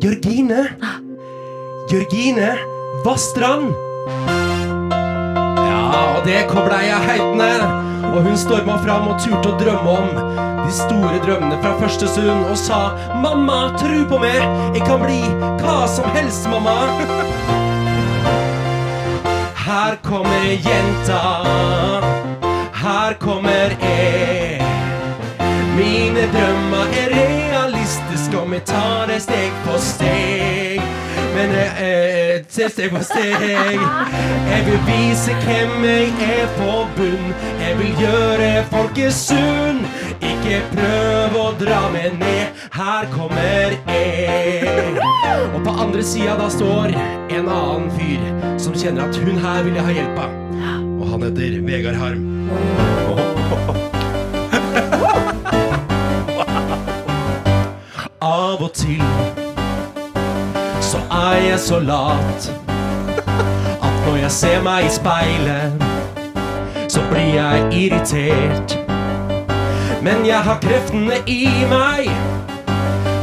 [0.00, 0.62] Jørgine.
[1.92, 2.54] Jørgine
[3.04, 3.76] Vassdrand.
[5.60, 5.84] Ja,
[6.16, 7.52] og det kobla jeg heitende.
[8.14, 10.10] Og hun storma fram og turte å drømme om
[10.64, 12.82] de store drømmene fra første stund og sa
[13.20, 14.40] Mamma, tru på meg,
[14.72, 15.20] jeg kan bli
[15.60, 17.66] hva som helst, mamma.
[19.68, 21.20] Her kommer jenta,
[22.72, 24.62] her kommer jeg.
[25.76, 30.80] Mine drømmer er realistiske, og vi tar det steg for steg.
[31.34, 33.76] Men det er til steg for steg.
[34.48, 37.28] Jeg vil vise hvem jeg er på bunn.
[37.60, 39.84] Jeg vil gjøre folket sunn.
[40.48, 42.54] Ikke prøv å dra meg ned.
[42.72, 44.94] Her kommer jeg.
[45.52, 48.22] Og på andre sida da står en annen fyr
[48.56, 50.32] som kjenner at hun her vil jeg ha hjelp av.
[51.02, 52.24] Og han heter Vegard Harm.
[58.24, 59.04] Av og til
[60.88, 62.50] så er jeg så lat
[63.28, 65.88] at når jeg ser meg i speilet,
[66.88, 68.87] så blir jeg irritert.
[70.02, 72.10] Men jeg har kreftene i meg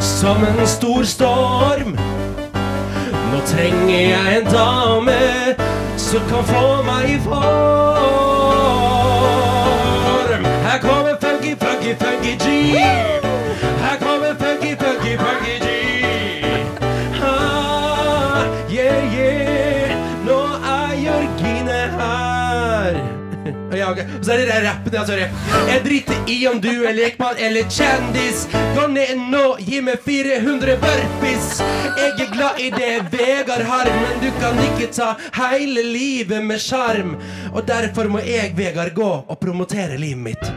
[0.04, 1.96] som en stor storm.
[3.32, 5.20] Nå trenger jeg en dame
[5.98, 8.36] som kan få meg i form.
[10.66, 12.46] Her kommer funky, funky, funky G.
[13.86, 15.75] Her kommer funky, funky, funky G.
[23.76, 24.00] Ja, ok.
[24.22, 25.26] Så er det der rappen, sorry.
[25.70, 28.46] Jeg driter i om du er lekmann eller kjendis.
[28.76, 31.50] Gå ned nå, gi meg 400 burpees.
[31.98, 35.10] Jeg er glad i det Vegard har, men du kan ikke ta
[35.40, 37.16] hele livet med sjarm.
[37.54, 40.46] Og derfor må jeg, Vegard, gå og promotere livet mitt.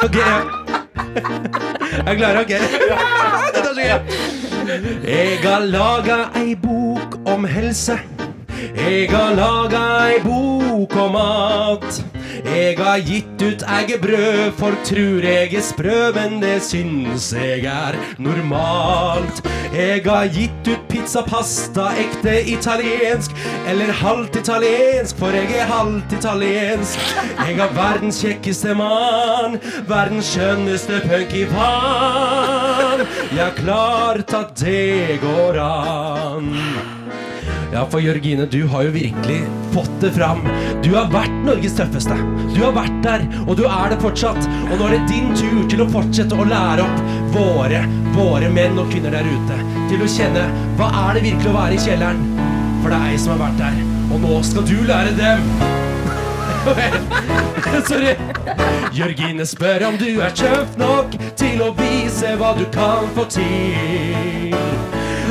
[0.00, 0.16] Ok.
[2.06, 2.36] Er du klar?
[2.40, 2.48] Ok.
[3.54, 3.90] Dette er så gøy.
[5.04, 7.98] Jeg har laga ei bok om helse.
[8.60, 12.02] Jeg har laga ei bok om mat.
[12.44, 17.96] Jeg har gitt ut eggebrød, folk tror jeg er sprø, men det syns jeg er
[18.18, 19.40] normalt.
[19.72, 23.30] Jeg har gitt ut pizza, pasta, ekte italiensk,
[23.70, 26.98] eller halvt italiensk, for jeg er halvt italiensk.
[27.40, 29.58] Jeg har verdens kjekkeste mann,
[29.88, 33.06] verdens skjønneste punkyfan.
[33.32, 36.99] Jeg har klart at det går an.
[37.72, 40.40] Ja, for Jørgine, du har jo virkelig fått det fram.
[40.82, 42.16] Du har vært Norges tøffeste.
[42.50, 44.48] Du har vært der, og du er det fortsatt.
[44.66, 47.04] Og nå er det din tur til å fortsette å lære opp
[47.36, 47.84] våre,
[48.16, 49.60] våre menn og kvinner der ute.
[49.92, 50.48] Til å kjenne
[50.80, 52.24] hva er det virkelig å være i kjelleren.
[52.80, 53.78] For det er ei som har vært der,
[54.10, 55.46] og nå skal du lære dem.
[57.88, 58.16] Sorry.
[58.96, 64.69] Jørgine spør om du er tøff nok til å vise hva du kan få til.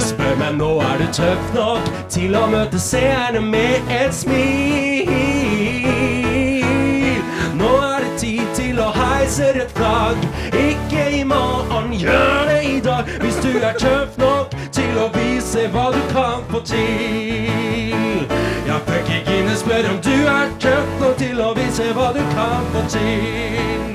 [0.10, 5.06] Spør meg nå er du tøff nok til å møte seerne med et smil.
[7.60, 10.24] Nå er det tid til å heise et flagg.
[10.58, 13.12] Ikke i morgen, gjør det i dag.
[13.22, 18.26] Hvis du er tøff nok til å vise hva du kan få til.
[18.66, 22.66] Ja, Punky Gine spør om du er tøff nok til å vise hva du kan
[22.74, 23.94] få til.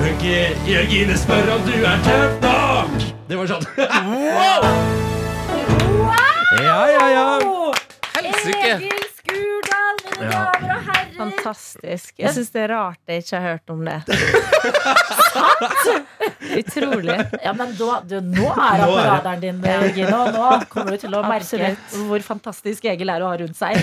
[0.00, 0.34] Punky
[0.66, 3.06] Jørgine spør om du er tøff nok.
[3.28, 5.06] Det var sånn.
[6.58, 7.26] Ja, ja, ja.
[8.18, 8.72] Helsike!
[8.74, 10.38] Egil Skurdal, mine Ja.
[10.52, 11.04] damer og herrer.
[11.18, 12.14] Fantastisk.
[12.18, 13.98] Jeg syns det er rart jeg ikke har hørt om det.
[16.58, 17.16] Utrolig.
[17.44, 19.58] Ja, men da, du, nå er han Nå på er radaren din,
[19.96, 20.20] Gino.
[20.34, 21.96] Nå kommer du til å merke Absolutt.
[22.08, 23.78] hvor fantastisk Egil er å ha rundt seg.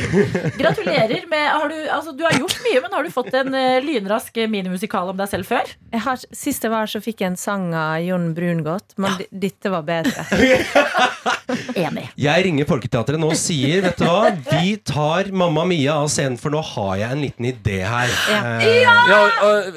[0.59, 3.77] Gratulerer med har du, altså, du har gjort mye, men har du fått en eh,
[3.85, 5.71] lynrask minimusikal om deg selv før?
[5.93, 9.29] Jeg har, sist jeg var, så fikk jeg en sang av Jon Brungot, men di-
[9.47, 10.25] dette var bedre.
[11.75, 12.07] Enig.
[12.19, 16.39] Jeg ringer Folketeatret nå og sier Vet du hva, vi tar Mamma Mia av scenen,
[16.41, 18.15] for nå har jeg en liten idé her.
[18.31, 18.39] Ja.
[18.45, 19.19] Uh, Ja, ja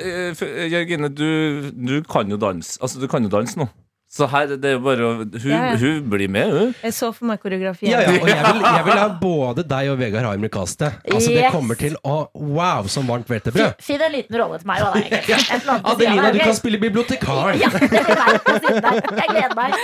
[0.04, 2.78] uh, Jørgine, du, du kan jo danse.
[2.82, 3.68] Altså, du kan jo danse nå.
[4.08, 5.76] Så her, det er bare å Hun, Ja, ja.
[5.76, 6.70] hun blir med, hun.
[6.80, 7.90] Jeg så for meg koreografien.
[7.92, 10.96] Ja, ja, og jeg vil, jeg vil ha både deg og Vegard Harm i castet.
[11.04, 13.82] Altså, det kommer til å Wow, som varmt hvetebrød.
[13.84, 14.80] Finn en liten rolle til meg.
[14.80, 17.58] På siden Adelina, du kan spille bibliotekar.
[17.60, 17.68] Ja.
[19.18, 19.76] Jeg gleder meg.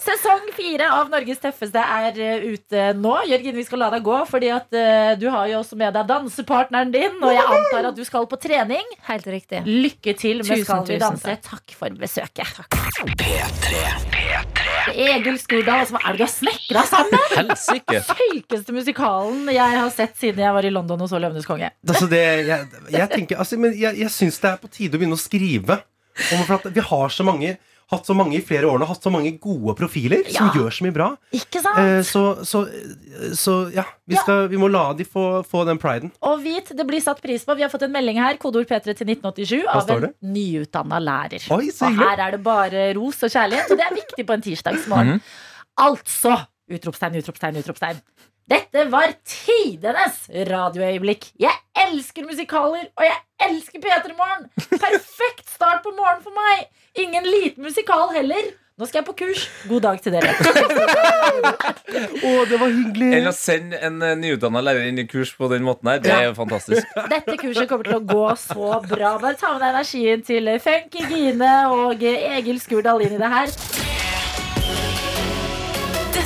[0.00, 3.14] Sesong fire av Norges tøffeste er eh, ute nå.
[3.30, 6.08] Jørgen, vi skal la deg gå, fordi at uh, du har jo også med deg
[6.10, 7.16] dansepartneren din.
[7.20, 8.84] Og jeg antar at du skal på trening.
[9.08, 9.64] Helt riktig.
[9.66, 11.36] Lykke til med Tusen, Skal vi danse.
[11.48, 11.60] takk.
[11.60, 13.69] Takk for besøket.
[13.70, 14.94] P3.
[14.98, 17.22] Egil Skurdal, altså, hva er det du har snekra sammen?
[17.36, 18.00] Helsike!
[18.08, 21.70] Sykeste musikalen jeg har sett siden jeg var i London og så Løvenes konge.
[21.86, 25.02] Altså det, jeg, jeg tenker altså, men jeg, jeg syns det er på tide å
[25.02, 25.78] begynne å skrive.
[26.34, 27.54] Om, for at vi har så mange
[27.90, 30.94] hatt så mange i flere årene, hatt så mange gode profiler som gjør så mye
[30.94, 31.08] bra.
[31.34, 31.78] Ikke sant?
[31.82, 32.62] Eh, så, så,
[33.36, 34.36] så ja, vi, Ja.
[34.50, 36.12] vi må la de få, få den priden.
[36.22, 37.56] Og vit, det blir satt pris på.
[37.58, 41.44] Vi har fått en melding her, kodeord P3 til 1987, av en nyutdanna lærer.
[41.56, 44.38] Oi, så Og her er det bare ros og kjærlighet, og det er viktig på
[44.38, 45.20] en tirsdagsmorgen.
[45.80, 46.38] Altså!
[46.70, 47.98] Utropstegn, utropstegn, utropstegn.
[48.50, 51.28] Dette var tidenes radioøyeblikk.
[51.38, 51.54] Jeg
[51.86, 54.48] elsker musikaler, og jeg elsker P3 Morgen.
[54.72, 56.66] Perfekt start på morgenen for meg.
[56.98, 58.50] Ingen liten musikal heller.
[58.80, 59.44] Nå skal jeg på kurs.
[59.68, 60.32] God dag til dere.
[62.26, 63.10] Å, det var hyggelig.
[63.20, 66.14] Eller å sende en uh, nyutdanna lærer inn i kurs på den måten her, det
[66.16, 66.88] er jo fantastisk.
[67.12, 69.14] Dette kurset kommer til å gå så bra.
[69.20, 73.54] Bare ta med deg energien til Funky Gine og Egil Skurdal inn i det her.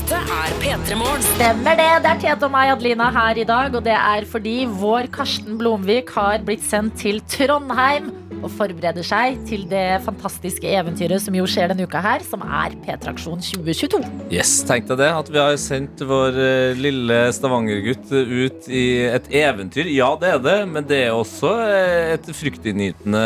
[0.05, 1.23] Dette er P3 Morgen.
[1.25, 1.85] Stemmer det.
[2.05, 3.73] Det er Tete og meg, Adelina, her i dag.
[3.73, 8.11] Og det er fordi vår Karsten Blomvik har blitt sendt til Trondheim
[8.43, 12.77] og forbereder seg til det fantastiske eventyret som jo skjer denne uka her, som er
[12.85, 14.05] P-traksjon 2022.
[14.29, 19.33] Yes, Tenk deg det, at vi har sendt vår eh, lille Stavanger-gutt ut i et
[19.41, 19.89] eventyr.
[19.89, 23.25] Ja, det er det, men det er også eh, et fryktinngytende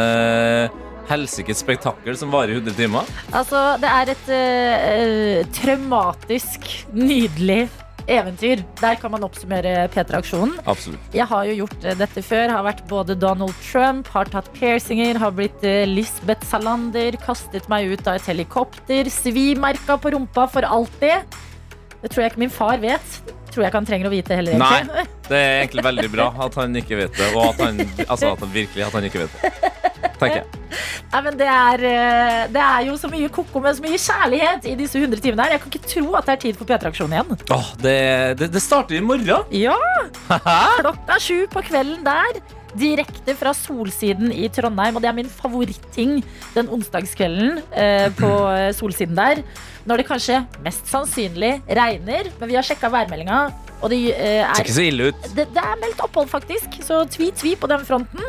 [1.08, 3.10] helsikes spektakkel som varer i 100 timer.
[3.32, 7.66] Altså, det er et uh, traumatisk, nydelig
[8.08, 8.62] eventyr.
[8.80, 10.54] Der kan man oppsummere P-traksjonen.
[10.64, 11.10] Absolutt.
[11.12, 12.54] Jeg har jo gjort eh, dette før.
[12.54, 18.08] Har vært både Donald Trump, har tatt piercinger, har blitt Lisbeth Salander, kastet meg ut
[18.08, 21.36] av et helikopter, svimerka på rumpa for alltid.
[22.00, 23.20] Det tror jeg ikke min far vet.
[23.48, 24.56] Tror jeg ikke han trenger å vite heller.
[24.60, 25.04] Nei.
[25.28, 28.44] Det er egentlig veldig bra at han ikke vet det, og at han, altså at
[28.44, 29.52] han virkelig at han ikke vet det.
[30.18, 30.46] Tenker jeg.
[31.12, 34.68] Nei, men det er, eh, det er jo så mye koko med så mye kjærlighet
[34.68, 35.56] i disse 100 timene her.
[35.56, 37.40] Jeg kan ikke tro at det er tid for P-traksjon igjen.
[37.54, 37.98] Åh, det,
[38.40, 39.48] det, det starter i morgen.
[39.54, 39.78] Ja!
[40.78, 42.40] Klokka sju på kvelden der.
[42.78, 44.98] Direkte fra Solsiden i Trondheim.
[44.98, 46.18] Og det er min favoritting
[46.54, 49.42] den onsdagskvelden eh, på eh, Solsiden der.
[49.88, 52.28] Når det kanskje mest sannsynlig regner.
[52.36, 53.46] Men vi har sjekka værmeldinga,
[53.82, 55.26] og det eh, Ser er ikke så ille ut.
[55.36, 56.78] det, det er meldt opphold, faktisk.
[56.82, 58.24] Så tvi-tvi på den fronten.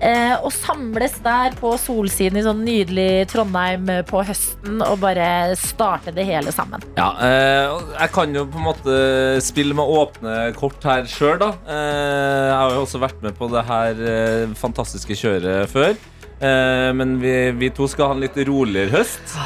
[0.00, 5.28] Eh, og samles der på solsiden i sånn nydelig Trondheim eh, på høsten og bare
[5.60, 6.82] starte det hele sammen.
[6.96, 8.96] Ja, eh, jeg kan jo på en måte
[9.44, 11.52] spille med åpne kort her sjøl, da.
[11.68, 15.96] Eh, jeg har jo også vært med på det her eh, fantastiske kjøret før.
[16.36, 19.36] Men vi, vi to skal ha en litt roligere høst.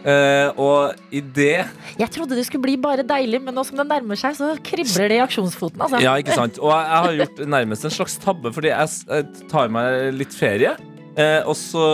[0.00, 1.66] Eh, og i det
[1.98, 5.12] Jeg trodde det skulle bli bare deilig, men nå som det nærmer seg, så kribler
[5.12, 5.80] det i aksjonsfoten.
[5.80, 6.00] Altså.
[6.04, 6.60] Ja, ikke sant?
[6.62, 10.36] Og jeg, jeg har gjort nærmest en slags tabbe, fordi jeg, jeg tar meg litt
[10.36, 10.76] ferie.
[11.18, 11.84] Uh, og så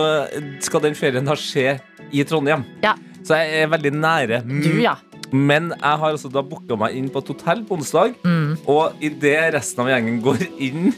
[0.63, 1.79] skal den ferien da skje
[2.15, 2.63] i Trondheim.
[2.85, 2.93] Ja.
[3.27, 4.41] Så jeg er veldig nære.
[4.47, 4.95] Du, ja.
[5.33, 8.15] Men jeg har altså da booka meg inn på et hotell på onsdag.
[8.23, 8.55] Mm.
[8.71, 10.93] Og idet resten av gjengen går inn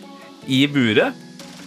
[0.49, 1.18] i buret,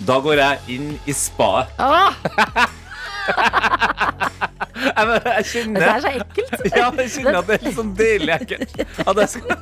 [0.06, 1.74] da går jeg inn i spaet.
[1.82, 2.22] Åh,
[4.82, 6.64] Jeg, jeg det er så ekkelt.
[6.76, 8.72] Ja, jeg kjenner at det er litt sånn deilig ekkelt.
[9.30, 9.52] Skal...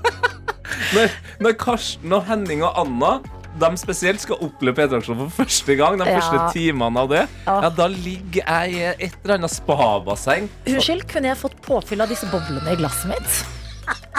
[0.97, 1.13] når,
[1.45, 3.19] når Karsten og Henning og Anna
[3.61, 6.21] de spesielt skal oppleve P-traksjonen for første gang, de Ja.
[6.21, 7.57] første timene av det, Ja.
[7.67, 10.49] ja, da ligger jeg i et eller annet spabasseng.
[10.71, 13.41] Unnskyld, kunne jeg fått påfyll av disse boblene i glasset mitt?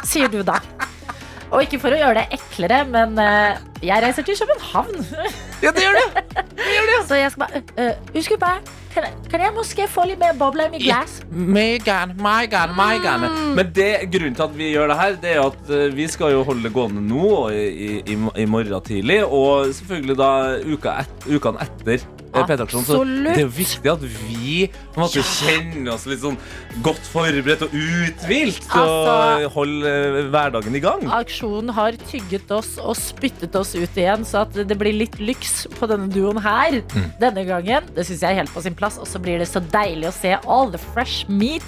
[0.04, 0.60] Sier du da.
[1.52, 5.05] Og ikke for å gjøre det eklere, men eh, jeg reiser til København.
[5.63, 7.07] Ja, det gjør det!
[7.07, 8.59] Så jeg skal bare uh, Unnskyld bare
[8.93, 11.21] kan, kan jeg måske få litt mer bobler i mitt glass?
[11.32, 13.27] Megan, Megan, Megan.
[13.55, 16.34] Men det, grunnen til at vi gjør det her, det er at eh, vi skal
[16.36, 19.21] jo holde det gående nå og i, i, i morgen tidlig.
[19.23, 20.32] Og selvfølgelig da
[20.73, 23.36] uka et, ukene etter Absolutt.
[23.36, 26.38] det er viktig at vi måte kjenner oss litt sånn
[26.86, 29.91] godt forberedt og uthvilt Altså- å holde
[30.32, 31.03] hverdagen i gang.
[31.11, 35.65] Aksjonen har tygget oss og spyttet oss ut igjen, så at det blir litt lyks
[35.78, 36.80] på denne duoen her
[37.22, 37.88] denne gangen.
[37.95, 38.97] Det syns jeg er helt på sin plass.
[39.01, 41.63] Og så blir det så deilig å se all the fresh meat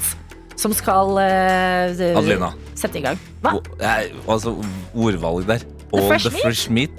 [0.60, 2.51] som skal uh, Adelina.
[2.78, 3.18] sette i gang.
[3.41, 3.56] Hva?
[3.58, 4.54] O- jeg- Altså,
[4.93, 5.64] ordvalg der.
[5.93, 6.91] All fresh the fresh meat.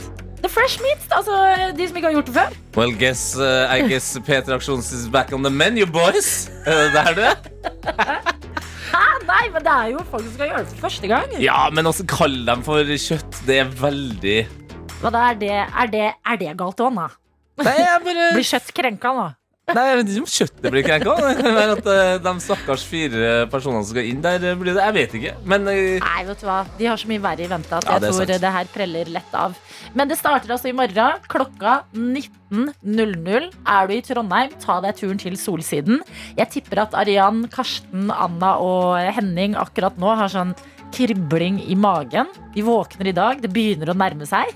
[0.45, 1.33] The fresh meat, altså
[1.77, 2.57] de som ikke har gjort det før.
[2.77, 6.51] Well, guess, uh, I guess P3 Aksjons is back on the menu, boys.
[6.67, 7.31] Er det er det.
[8.95, 9.07] Hæ?
[9.27, 11.33] Nei, men det er jo folk som skal gjøre det for første gang.
[11.43, 13.41] Ja, men også kall dem for kjøtt.
[13.49, 14.37] Det er veldig
[15.05, 17.09] Da, er det, er det, er det galt òg, da?
[17.65, 19.31] Nei, jeg bare Blir kjøtt krenka nå?
[19.65, 21.13] Nei, jeg vet ikke om kjøttet blir krenka.
[21.39, 24.83] Kan at eh, de stakkars fire personene som skal inn der, eh, blir det.
[24.85, 25.31] Jeg vet ikke.
[25.49, 27.95] Men eh, Nei, vet du hva, de har så mye verre i vente at Ja,
[27.97, 28.43] jeg det tror sant.
[28.43, 29.57] det her preller lett av.
[29.97, 31.25] Men det starter altså i morgen.
[31.33, 34.53] Klokka 19.00 er du i Trondheim.
[34.67, 36.03] Ta deg turen til Solsiden.
[36.37, 40.53] Jeg tipper at Arian, Karsten, Anna og Henning akkurat nå har sånn
[40.95, 42.29] kribling i magen.
[42.55, 43.41] De våkner i dag.
[43.43, 44.53] Det begynner å nærme seg.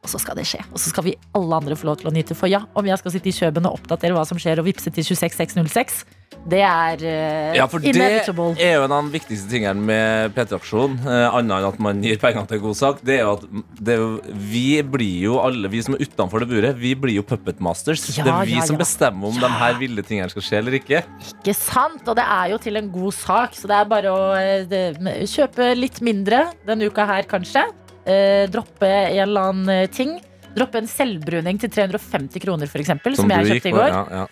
[0.00, 0.62] Og så skal det skje.
[0.72, 2.36] Og så skal vi alle andre få lov til å nyte.
[2.38, 4.92] For ja, om jeg skal sitte i Kjøben og oppdatere hva som skjer, og vippse
[4.94, 6.04] til 26606,
[6.48, 11.02] det er uh, ja, for det er jo en av de viktigste tingene med P3-aksjonen,
[11.04, 13.44] uh, annet enn at man gir penger til en god sak, det er jo at
[13.76, 17.18] det er jo, vi blir jo alle, vi som er utenfor det buret, vi blir
[17.18, 18.06] jo puppet masters.
[18.16, 20.78] Ja, det er vi ja, som bestemmer om de her ville tingene skal skje eller
[20.80, 21.02] ikke.
[21.42, 22.08] Ikke sant?
[22.08, 24.84] Og det er jo til en god sak, så det er bare å eh, det,
[25.28, 27.68] kjøpe litt mindre denne uka her, kanskje.
[28.10, 30.16] Eh, droppe en eller annen eh, ting.
[30.56, 33.92] Droppe en selvbruning til 350 kroner, f.eks., som, som jeg kjøpte i på, går.
[33.94, 34.24] Ja, ja.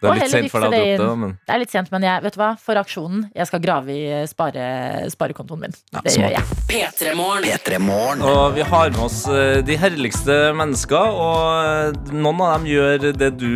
[0.00, 1.90] Det Og er litt sent for deg å droppe det, men Det er litt sent,
[1.92, 2.50] men jeg, vet du hva?
[2.60, 4.64] for aksjonen, jeg skal grave i spare,
[5.12, 5.74] sparekontoen min.
[5.76, 6.14] det smart.
[6.16, 6.44] gjør jeg.
[6.70, 7.12] P3
[7.84, 8.22] Morgen.
[8.24, 13.10] Og vi har med oss eh, de herligste mennesker, og eh, noen av dem gjør
[13.20, 13.50] det du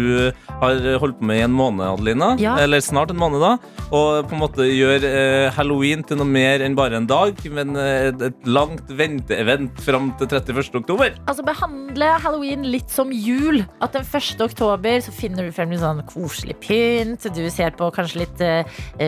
[0.61, 2.35] har holdt på med i en måned, Adelina.
[2.43, 2.59] Ja.
[2.61, 3.55] Eller snart en måned, da.
[3.95, 7.73] Og på en måte gjør eh, halloween til noe mer enn bare en dag, men
[7.81, 10.75] et langt venteevent fram til 31.
[10.83, 11.17] oktober.
[11.25, 13.63] Altså Behandle halloween litt som jul.
[13.85, 14.41] At den 1.
[14.45, 16.03] oktober så finner du frem litt sånn
[16.35, 17.29] koselig pynt.
[17.35, 18.65] Du ser på kanskje litt eh,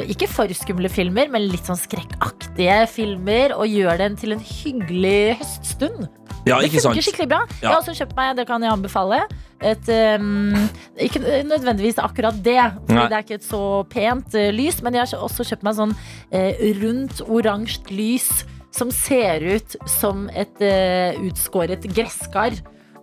[0.06, 3.56] ikke for skumle filmer, men litt sånn skrekkaktige filmer.
[3.58, 6.06] Og gjør den til en hyggelig høststund.
[6.46, 6.94] Ja, Det ikke sant?
[6.94, 7.40] funker skikkelig bra.
[7.58, 9.24] Jeg har også kjøpt meg, det kan jeg anbefale,
[9.66, 9.88] et
[10.20, 10.52] um,
[11.00, 11.18] Ikke
[11.48, 15.24] nødvendigvis akkurat det, for det er ikke et så pent uh, lys, men jeg har
[15.26, 16.52] også kjøpt meg sånn uh,
[16.82, 18.28] rundt oransje lys
[18.76, 22.54] som ser ut som et uh, utskåret gresskar.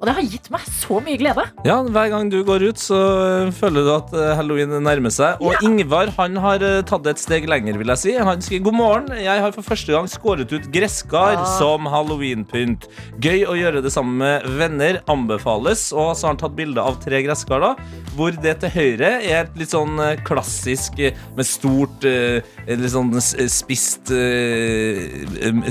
[0.04, 1.44] Og det har gitt meg så mye glede.
[1.64, 5.40] Ja, Hver gang du går ut, så eh, føler du at eh, halloween nærmer seg.
[5.40, 8.16] Og Ingvar han har eh, tatt det et steg lenger, vil jeg si.
[8.20, 9.14] Han skriver god morgen.
[9.16, 11.46] Jeg har for første gang skåret ut gresskar ja.
[11.56, 12.90] som halloweenpynt.
[13.24, 15.00] Gøy å gjøre det sammen med venner.
[15.08, 15.86] Anbefales.
[15.96, 17.72] Og så har han tatt bilde av tre gresskar, da,
[18.18, 19.96] hvor det til høyre er et litt sånn
[20.28, 24.12] klassisk med stort Litt sånn spist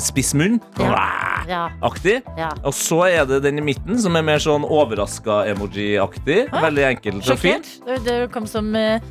[0.09, 0.59] Spiss munn.
[1.49, 1.67] Ja.
[1.85, 2.21] Aktig.
[2.39, 2.51] Ja.
[2.65, 6.39] Og så er det den i midten, som er mer sånn overraska-emoji-aktig.
[6.53, 7.69] Veldig enkelt og fint.
[8.07, 9.03] Det, kom som eh,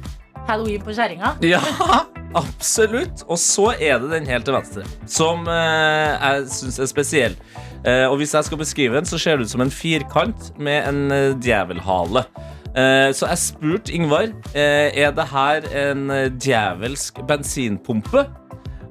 [0.48, 1.36] halloween på kjerringa.
[1.46, 1.62] Ja,
[2.42, 3.26] absolutt.
[3.28, 7.38] Og så er det den helt til venstre, som eh, jeg syns er spesiell.
[7.82, 10.88] Eh, og hvis jeg skal beskrive den, så ser det ut som en firkant med
[10.90, 12.26] en djevelhale.
[12.72, 16.06] Så jeg spurte Ingvar Er det her en
[16.40, 18.24] djevelsk bensinpumpe.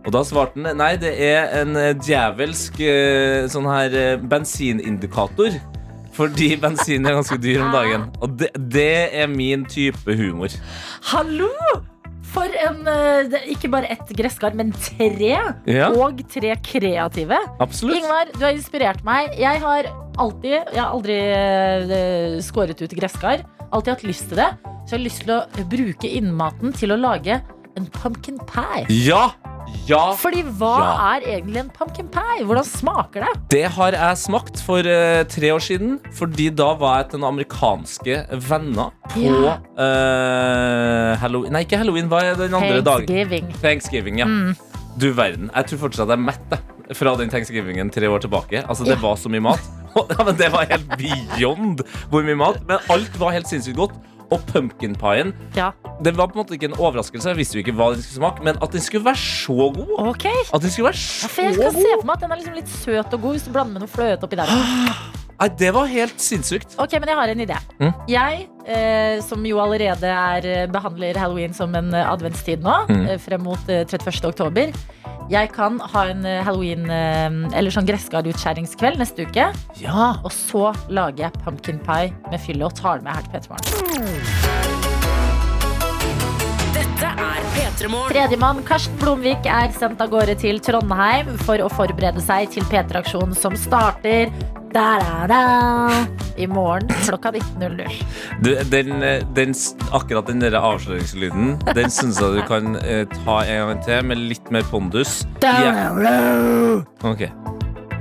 [0.05, 2.77] Og da svarte han nei, det er en djevelsk
[3.55, 5.57] sånn her bensinindikator.
[6.21, 8.11] Fordi bensin er ganske dyr om dagen.
[8.21, 8.91] Og det, det
[9.23, 10.53] er min type humor.
[11.13, 11.49] Hallo!
[12.31, 15.33] For en eh, Ikke bare ett gresskar, men tre.
[15.67, 15.89] Ja.
[15.91, 17.39] Og tre kreative.
[17.59, 17.99] Absolutt.
[17.99, 19.33] Ingvar, du har inspirert meg.
[19.41, 19.91] Jeg har
[20.21, 23.47] alltid Jeg har aldri eh, skåret ut gresskar.
[23.71, 24.51] Alltid hatt lyst til det.
[24.85, 27.41] Så jeg har lyst til å bruke innmaten til å lage
[27.79, 28.87] en pumpkin pie.
[29.07, 29.31] Ja!
[29.91, 30.13] Ja!
[30.15, 31.17] Fordi hva Ja.
[31.17, 32.45] er egentlig en pumpkin pie?
[32.47, 33.33] Hvordan smaker det?
[33.51, 35.99] Det har jeg smakt for uh, tre år siden.
[36.15, 38.19] Fordi da var jeg til noen amerikanske
[38.49, 39.57] venner på Ja.
[39.79, 42.09] uh, Halloween Nei, ikke halloween.
[42.11, 43.07] Hva er den andre dagen?
[43.09, 43.51] Thanksgiving.
[43.63, 44.27] Thanksgiving, ja.
[44.31, 44.57] Mm.
[45.01, 45.51] Du verden.
[45.55, 48.65] Jeg tror fortsatt jeg er mett jeg, fra den thanksgivingen tre år tilbake.
[48.67, 49.03] Altså, Det Ja.
[49.03, 49.61] var så mye mat.
[49.97, 52.63] ja, men Det var helt beyond hvor mye mat.
[52.67, 53.93] Men alt var helt sinnssykt godt.
[54.31, 55.71] Og pumpkin pien Ja.
[56.03, 57.29] Det var på en måte ikke en overraskelse.
[57.33, 59.95] Jeg visste jo ikke hva den skulle smake Men at den skulle være så god.
[60.15, 60.45] Okay.
[60.55, 62.41] At den skulle være så ja, jeg kan se god for meg at den er
[62.43, 64.55] liksom litt søt og god hvis du blander med noe fløte oppi der.
[65.41, 66.75] Nei, Det var helt sinnssykt.
[66.79, 67.57] Ok, men jeg har en idé.
[67.81, 67.93] Mm.
[68.13, 73.07] Jeg, eh, som jo allerede er, eh, behandler halloween som en eh, adventstid nå, Mm.
[73.09, 74.29] eh, frem mot eh, 31.
[74.29, 74.73] oktober
[75.31, 79.47] Jeg kan ha en eh, halloween eh, eller sånn gresskarutskjæringskveld neste uke.
[79.79, 83.37] Ja Og så lager jeg pumpkin pie med fylle og tar det med her til
[83.39, 83.69] Petermorgen.
[83.71, 84.40] Dette
[87.81, 93.33] Tredjemann Karsten Blomvik er sendt av gårde til Trondheim for å forberede seg til P3-aksjonen
[93.33, 94.29] som starter
[94.75, 95.39] da-da-da,
[96.37, 97.97] i morgen klokka 19.00.
[98.71, 98.93] den,
[99.35, 99.57] den,
[99.97, 104.23] Akkurat den der avsløringslyden Den syns jeg du kan eh, ta en gang til med
[104.29, 105.23] litt mer pondus.
[105.41, 105.89] Ja.
[107.01, 107.25] Ok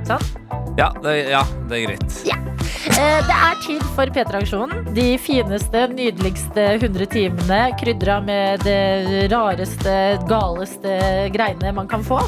[0.04, 0.30] Sånn.
[0.78, 2.20] Ja, det, ja, det er greit.
[2.28, 2.39] Eh,
[2.80, 4.86] Det er tid for P3-aksjonen.
[4.96, 9.96] De fineste, nydeligste 100 timene krydra med det rareste,
[10.30, 10.94] galeste
[11.34, 12.22] greiene man kan få.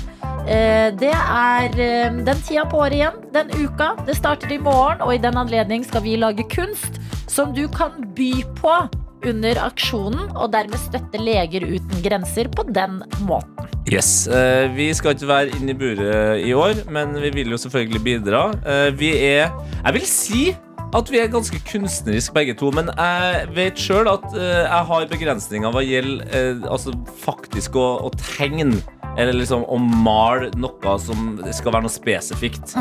[0.46, 3.16] Eh, Det er eh, den tida på året igjen.
[3.32, 3.94] Den uka.
[4.06, 8.12] Det starter i morgen, og i den anledning skal vi lage kunst som du kan
[8.16, 8.74] by på
[9.30, 13.70] under aksjonen, og dermed støtte Leger uten grenser på den måten.
[13.90, 17.58] Yes, eh, Vi skal ikke være inne i buret i år, men vi vil jo
[17.58, 18.44] selvfølgelig bidra.
[18.66, 19.50] Eh, vi er
[19.84, 20.56] Jeg vil si
[20.92, 25.06] at vi er ganske kunstneriske begge to, men jeg vet sjøl at eh, jeg har
[25.08, 26.92] begrensninger hva gjelder altså
[27.24, 28.82] faktisk å, å tegne.
[29.18, 32.76] Eller liksom å male noe som skal være noe spesifikt.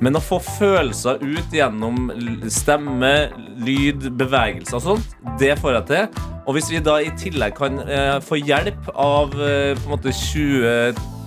[0.00, 2.08] Men å få følelser ut gjennom
[2.52, 3.12] stemme,
[3.60, 6.24] lyd, bevegelser og sånt, det får jeg til.
[6.46, 10.14] Og hvis vi da i tillegg kan eh, få hjelp av eh, på en måte
[10.14, 10.66] 20,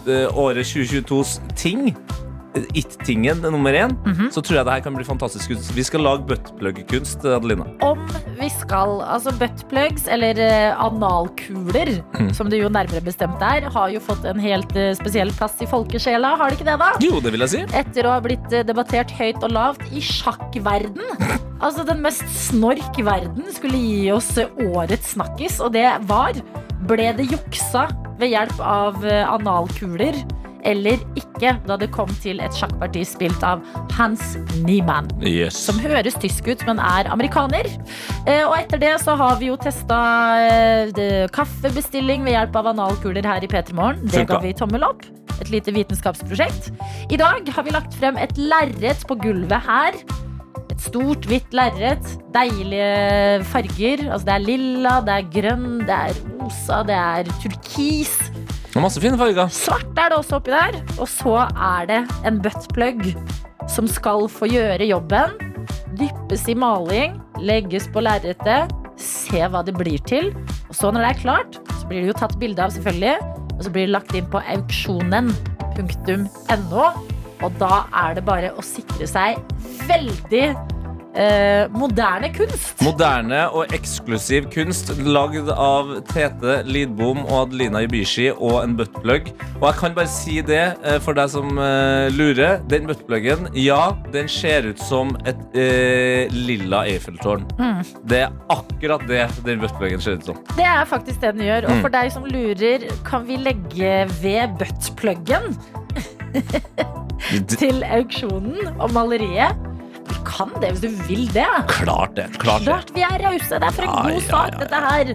[0.07, 1.91] eh, året 2022s ting,
[2.73, 3.93] it-tingen nummer én,
[4.33, 5.71] så tror jeg det her kan bli fantastisk kunst.
[5.75, 7.67] Vi skal lage buttplug-kunst, Adelina.
[7.85, 8.01] Om
[8.39, 11.91] vi skal, altså buttplugs, eller eh, analkuler,
[12.37, 15.69] som det jo nærmere bestemt er, har jo fått en helt eh, spesiell plass i
[15.69, 16.89] folkesjela, har det ikke det da?
[17.03, 17.63] Jo, det vil jeg si.
[17.77, 21.05] Etter å ha blitt eh, debattert høyt og lavt i sjakkverden.
[21.59, 26.37] Altså den mest snork verden skulle gi oss årets snakkis, og det var
[26.87, 27.81] Ble det juksa
[28.15, 30.15] ved hjelp av analkuler?
[30.67, 33.61] Eller ikke, da det kom til et sjakkparti spilt av
[33.95, 34.35] Hans
[34.65, 35.55] Niemann Yes.
[35.55, 37.69] som høres tysk ut, men er amerikaner.
[38.25, 39.99] Eh, og etter det så har vi jo testa
[40.43, 44.03] eh, kaffebestilling ved hjelp av analkuler her i P3 Morgen.
[44.11, 45.05] Det ga vi tommel opp.
[45.39, 46.71] Et lite vitenskapsprosjekt.
[47.09, 49.95] I dag har vi lagt frem et lerret på gulvet her.
[50.69, 52.03] Et stort, hvitt lerret.
[52.35, 54.03] Deilige farger.
[54.11, 58.17] Altså det er lilla, det er grønn, det er rosa, det er turkis.
[58.79, 59.49] Og masse fine farger.
[59.51, 60.77] Svart er det også oppi der.
[61.03, 61.97] Og så er det
[62.29, 63.01] en buttplug
[63.67, 65.35] som skal få gjøre jobben.
[65.99, 70.31] Dyppes i maling, legges på lerretet, se hva det blir til.
[70.69, 73.19] Og så når det er klart, så blir det jo tatt bilde av, selvfølgelig.
[73.57, 75.35] Og så blir det lagt inn på auksjonen.no.
[77.43, 77.75] Og da
[78.05, 79.35] er det bare å sikre seg
[79.91, 80.55] veldig
[81.19, 82.79] eh, moderne kunst.
[82.85, 89.29] Moderne og eksklusiv kunst lagd av Tete Lidbom og Adelina Ibishi og en buttplug.
[89.59, 92.61] Og jeg kan bare si det eh, for deg som eh, lurer.
[92.71, 93.81] Den buttpluggen, ja,
[94.15, 97.45] den ser ut som et eh, lilla Eiffeltårn.
[98.09, 100.39] Det er akkurat det den buttpluggen ser ut som.
[100.55, 101.67] Det er faktisk det den gjør.
[101.69, 101.81] Og Mm.
[101.85, 103.91] for deg som lurer, kan vi legge
[104.23, 105.53] ved buttpluggen
[107.59, 109.55] til auksjonen og maleriet?
[110.09, 111.47] Vi kan det hvis du vil det.
[111.71, 112.27] Klart det.
[112.41, 112.67] Klart det.
[112.71, 113.55] Klart vi er rause.
[113.59, 115.13] Det er for en Ja, god ja, sak, dette her.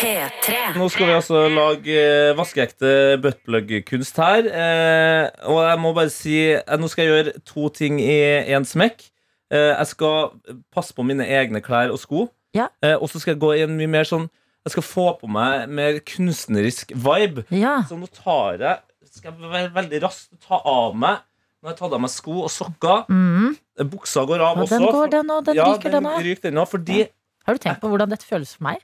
[0.00, 0.58] P3.
[0.80, 4.46] Nå skal vi altså lage eh, vaskeekte buttplug-kunst her.
[4.48, 8.16] Eh, og jeg må bare si eh, Nå skal jeg gjøre to ting i
[8.56, 9.04] én smekk.
[9.52, 10.30] Eh, jeg skal
[10.72, 12.28] passe på mine egne klær og sko.
[12.56, 12.70] Ja.
[12.82, 14.24] Eh, og så skal jeg gå i en mye mer sånn
[14.66, 17.44] Jeg skal få på meg mer kunstnerisk vibe.
[17.54, 17.82] Ja.
[17.88, 18.80] Så nå tar jeg
[19.12, 21.20] Skal jeg være veldig rask ta av meg
[21.60, 23.02] Nå har jeg tatt av meg sko og sokker.
[23.12, 23.56] Mm.
[23.92, 24.78] Buksa går av Og også.
[24.78, 25.42] den går, den òg.
[25.44, 25.92] Den ja, ryker,
[26.48, 26.70] den òg.
[26.70, 27.02] fordi
[27.44, 28.80] Har du tenkt på hvordan dette føles for meg?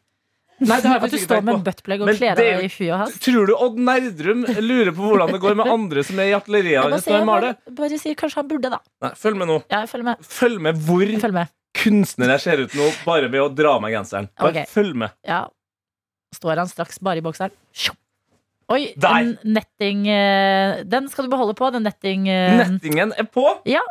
[0.56, 3.18] Nei, At du står med en buttplug og kler er deg i fy og hast?
[3.24, 6.96] Tror du Odd Nerdrum lurer på hvordan det går med andre som er i atelieret
[6.96, 7.58] hans når han maler?
[7.80, 8.80] bare, sier kanskje han burde, da.
[9.04, 9.58] Nei, følg med nå.
[9.72, 10.24] Ja, følg, med.
[10.24, 11.52] Følg med hvor følg med.
[11.76, 14.32] kunstner jeg ser ut nå, bare ved å dra av meg genseren.
[14.40, 14.72] Bare okay.
[14.72, 15.16] følg med.
[15.28, 15.44] Ja.
[16.36, 17.52] Står han straks bare i bokseren.
[17.76, 17.92] Tjo.
[18.68, 19.16] Oi, Der.
[19.20, 21.68] en netting eh, Den skal du beholde på.
[21.70, 23.44] Den netting eh, Nettingen er på.
[23.68, 23.82] Ja.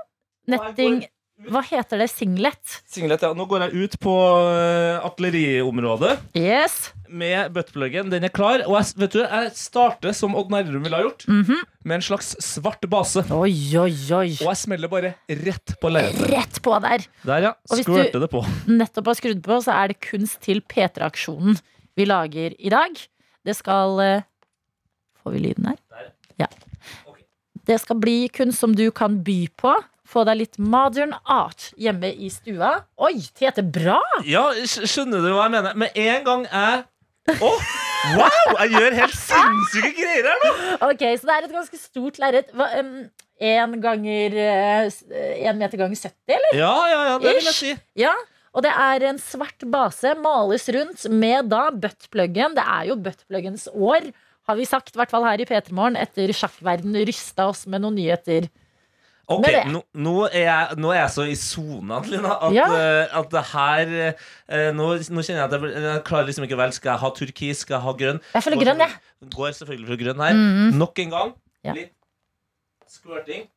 [0.52, 1.06] Netting
[1.52, 2.10] Hva heter det?
[2.12, 2.78] Singlet?
[2.88, 3.34] Singlet, ja.
[3.36, 6.94] Nå går jeg ut på uh, artilleriområdet Yes.
[7.12, 8.08] med buttpluggen.
[8.10, 8.64] Den er klar.
[8.68, 11.60] Og jeg, vet du, jeg starter som Odd Nærum ville ha gjort, Mhm.
[11.84, 13.26] med en slags svart base.
[13.36, 14.32] Oi, oi, oi.
[14.40, 16.30] Og jeg smeller bare rett på lerretet.
[16.32, 17.04] Rett på der.
[17.28, 17.54] Der, ja.
[17.68, 18.42] Skvørte du- det på.
[18.68, 21.60] nettopp har skrudd på, så er det kunst til P3-aksjonen
[21.98, 22.96] vi lager i dag.
[23.46, 24.22] Det skal eh,
[25.26, 25.78] Får vi lyden her?
[26.38, 26.46] Ja.
[27.66, 29.72] Det skal bli kunst som du kan by på.
[30.06, 32.76] Få deg litt modern art hjemme i stua.
[33.02, 33.98] Oi, Tete, bra!
[34.30, 35.80] Ja, skjønner du hva jeg mener?
[35.82, 36.84] Med en gang jeg
[37.42, 37.50] Å,
[38.20, 38.52] wow!
[38.60, 40.52] Jeg gjør helt sinnssyke greier her nå!
[40.92, 42.54] Ok, Så det er et ganske stort lerret.
[43.42, 46.54] Én ganger én meter ganger 70, eller?
[46.62, 47.74] Ja, ja, ja, det vil jeg si.
[47.98, 48.14] Ja.
[48.56, 52.54] Og det er en svart base, males rundt med da buttpluggen.
[52.56, 54.06] Det er jo buttpluggens år,
[54.46, 57.82] har vi sagt, i hvert fall her i P3 Morgen, etter sjakkverden rysta oss med
[57.84, 58.50] noen nyheter.
[59.26, 62.66] Ok, nå, nå, er jeg, nå er jeg så i sona, Lina, at, Ja.
[62.70, 66.60] uh, at det her uh, nå, nå kjenner jeg at jeg, jeg klarer liksom ikke
[66.60, 66.76] vel.
[66.78, 67.64] Skal jeg ha turkis?
[67.66, 68.22] Skal jeg ha grønn?
[68.36, 69.00] Jeg føler grønn, jeg.
[69.34, 70.38] Går selvfølgelig for grønn her.
[70.38, 70.78] Mhm.
[70.78, 71.34] Nok en gang.
[71.66, 71.74] Ja.
[71.74, 71.96] Litt
[72.92, 73.48] squirting.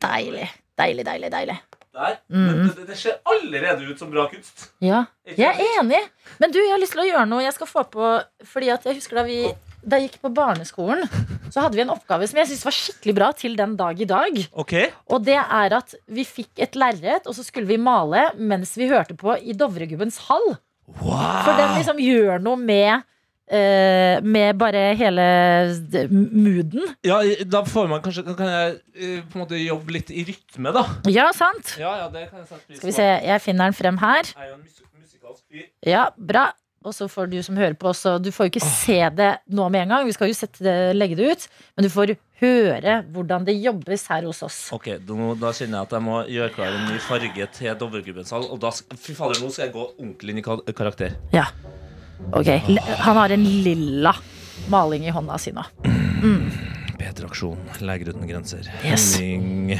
[0.00, 0.46] Deilig.
[0.78, 1.58] Deilig, deilig, deilig.
[1.90, 2.20] Der.
[2.28, 2.74] Mm -hmm.
[2.76, 4.70] det, det ser allerede ut som bra kunst.
[4.80, 5.98] Ja, jeg er enig.
[6.38, 7.42] Men du, jeg har lyst til å gjøre noe.
[7.42, 9.50] Jeg skal få på Fordi at jeg husker da vi
[9.82, 11.04] da jeg gikk på barneskolen,
[11.52, 14.08] så hadde vi en oppgave som jeg syntes var skikkelig bra til den dag i
[14.08, 14.40] dag.
[14.64, 14.90] Okay.
[15.10, 18.90] Og det er at vi fikk et lerret, og så skulle vi male mens vi
[18.90, 20.52] hørte på i Dovregubbens hall.
[21.00, 23.06] wow For den liksom gjør noe med
[23.50, 25.24] Uh, Med bare hele
[26.06, 26.84] mooden.
[27.02, 30.70] Ja, da får man kanskje Kan jeg uh, på en måte jobbe litt i rytme,
[30.70, 30.84] da?
[31.10, 31.74] Ja, sant?
[31.80, 34.30] Ja, ja, det kan jeg Skal vi se, jeg finner den frem her.
[34.30, 35.66] Jeg er jo en mus musikalsk fyr.
[35.82, 36.46] Ja, bra.
[36.80, 39.66] Og så får du som hører på også Du får jo ikke se det nå
[39.68, 40.06] med en gang.
[40.08, 41.42] Vi skal jo sette det, legge det ut.
[41.76, 44.56] Men du får høre hvordan det jobbes her hos oss.
[44.72, 48.32] Ok, da, da kjenner jeg at jeg må gjøre klar en ny farge til Dovregubbens
[48.32, 48.46] hall.
[48.48, 51.18] Og da, fy fader, nå skal jeg gå ordentlig inn i karakter.
[51.36, 51.50] Ja.
[52.32, 52.48] Ok.
[53.04, 54.14] Han har en lilla
[54.72, 55.66] maling i hånda si nå.
[55.84, 56.46] Mm.
[57.00, 58.64] Peter Aksjon, Leger uten grenser.
[58.84, 59.18] Yes.
[59.20, 59.76] Henning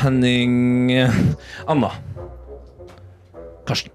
[0.00, 0.90] Henning
[1.70, 1.92] Anna.
[3.70, 3.94] Karsten.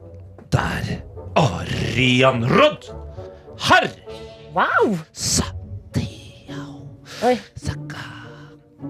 [0.55, 1.14] Der.
[1.35, 2.85] Arian Rodd.
[3.59, 3.89] Herr
[4.55, 4.97] Wow!
[5.11, 6.87] Satiao
[7.23, 7.35] Oi.
[7.55, 8.03] Saka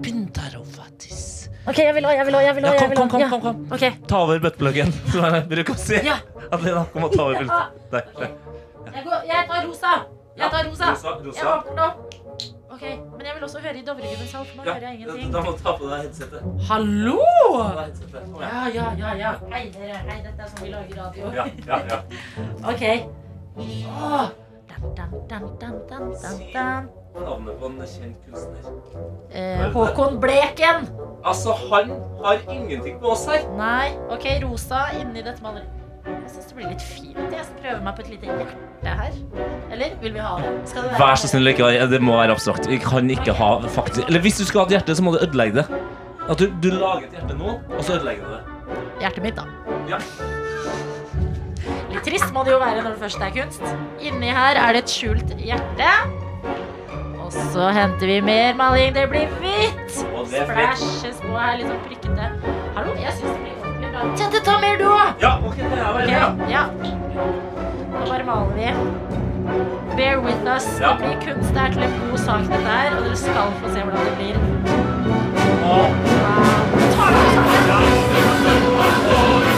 [0.02, 1.48] Pintarovatis.
[1.66, 2.44] Ok, jeg vil òg, jeg vil òg.
[2.46, 3.72] Jeg vil Ja, kom, kom, kom, kom, kom.
[3.74, 3.92] Okay.
[4.06, 4.92] Ta over bøttepluggen.
[5.14, 5.98] jeg bruker å si.
[6.06, 6.18] Ja.
[6.52, 7.88] Adelina, kom og ta over buttpluggen.
[7.90, 8.04] Der.
[8.18, 8.28] der.
[8.92, 9.94] Jeg, går, jeg tar rosa.
[10.36, 10.90] Jeg tar rosa.
[10.92, 11.56] Rosa, Jeg rosa.
[11.56, 11.88] åpner nå.
[12.76, 12.82] Ok,
[13.16, 15.30] Men jeg vil også høre i Dovregubbens hall, for nå hører jeg ingenting.
[15.32, 16.42] Da må du ta på deg headsetet.
[16.68, 17.14] Hallo!
[17.22, 18.18] Ta på deg headsetet.
[18.26, 18.50] Kom igjen.
[18.50, 19.12] Ja, ja, ja.
[19.22, 19.30] ja.
[19.52, 20.00] Hei, dere.
[20.10, 21.30] Hei, dette er sånn vi lager radio.
[21.38, 21.98] Ja, ja, ja.
[22.68, 22.84] Ok.
[23.56, 24.26] Åh.
[24.76, 26.92] Dun, dun, dun, dun, dun, dun, dun.
[27.16, 28.68] Navnet på en kjent kunstner.
[29.32, 30.84] Eh, Håkon Bleken.
[31.24, 33.48] Altså, han har ingenting på oss her.
[33.56, 33.94] Nei.
[34.12, 35.75] Ok, rosa inni dette maleriet.
[36.06, 37.16] Jeg syns det blir litt fint.
[37.18, 39.14] Jeg skal prøve meg på et lite hjerte her.
[39.74, 40.52] Eller vil vi ha det?
[40.70, 42.68] Skal det være Vær så snill, ikke, det må være abstrakt.
[42.70, 45.18] Vi kan ikke ha faktisk Eller hvis du skal ha et hjerte, så må du
[45.24, 45.66] ødelegge det.
[46.30, 48.78] At du, du lager et hjerte nå, og så ødelegger du det.
[49.02, 49.46] Hjertet mitt, da.
[49.90, 49.98] Ja.
[51.90, 53.66] Litt trist må det jo være når det først er kunst.
[54.02, 55.90] Inni her er det et skjult hjerte.
[57.26, 58.94] Og så henter vi mer maling.
[58.94, 59.90] Det blir hvitt.
[60.30, 62.32] Splashes på her, litt sånn prikkete.
[62.78, 63.55] Hallo, jeg syns det blir.
[64.16, 65.08] Tete, ta mer, du òg!
[65.22, 66.16] Ja, ok, det er vel Ok, det,
[66.52, 66.62] ja.
[67.92, 68.66] Nå bare maler vi.
[69.96, 70.66] Bear with us.
[70.80, 70.88] Ja.
[70.88, 71.50] Det blir kunst.
[71.54, 72.96] Det er til en god sak, dette her.
[72.96, 74.36] Og dere skal få se hvordan det blir.
[75.64, 75.86] Wow.
[76.96, 79.55] Ta det sammen.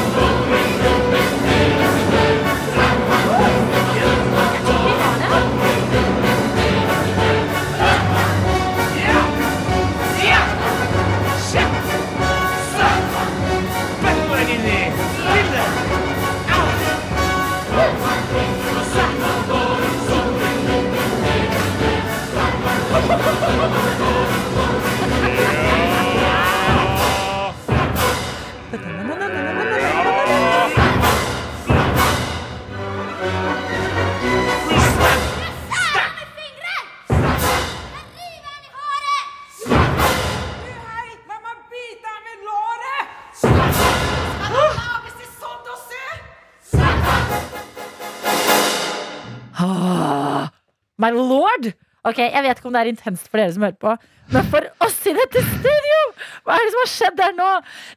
[52.09, 53.97] Ok, Jeg vet ikke om det er intenst for dere som hører på,
[54.33, 55.99] men for oss i dette studio!
[56.45, 57.49] Hva er det som har skjedd her nå?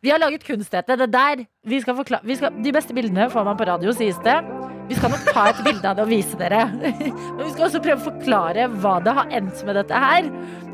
[0.03, 0.95] Vi har laget kunsthete.
[0.99, 4.19] Det der vi skal forklare, vi skal, De beste bildene får man på radio, sies
[4.23, 4.37] det.
[4.87, 6.65] Vi skal nok ta et bilde av det og vise dere.
[7.35, 10.29] Men vi skal også prøve å forklare hva det har endt med dette her.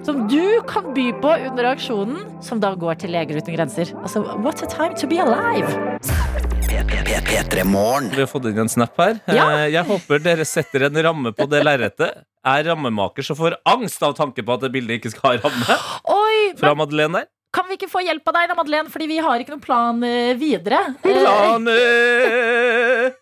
[0.05, 3.93] Som du kan by på under aksjonen, som da går til Leger uten grenser.
[4.01, 6.56] Altså, what a time to be alive!
[6.85, 8.09] P3morgen.
[8.13, 9.15] Vi har fått inn en snap her.
[9.25, 9.45] Ja.
[9.63, 12.19] Eh, Jeg håper dere setter en ramme på det lerretet.
[12.47, 15.77] Er rammemaker så får angst av tanke på at det bildet ikke skal ha ramme.
[16.13, 17.25] Oi, Fra men Madeleine der.
[17.53, 18.89] kan vi ikke få hjelp av deg da, Madeleine?
[18.93, 20.83] Fordi vi har ikke noen plan eh, videre.
[21.01, 23.13] Planer!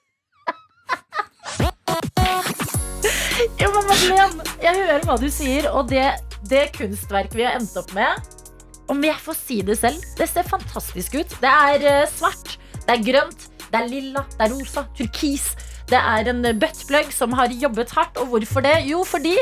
[3.62, 6.06] Jo, men Madeleine, jeg hører hva du sier, og det,
[6.50, 8.32] det kunstverket vi har endt opp med
[8.92, 11.32] Om jeg får si det selv, det ser fantastisk ut.
[11.42, 15.50] Det er eh, svart, det er grønt, det er lilla, det er rosa, turkis.
[15.86, 18.18] Det er en buttplug som har jobbet hardt.
[18.22, 18.76] Og hvorfor det?
[18.90, 19.36] Jo, fordi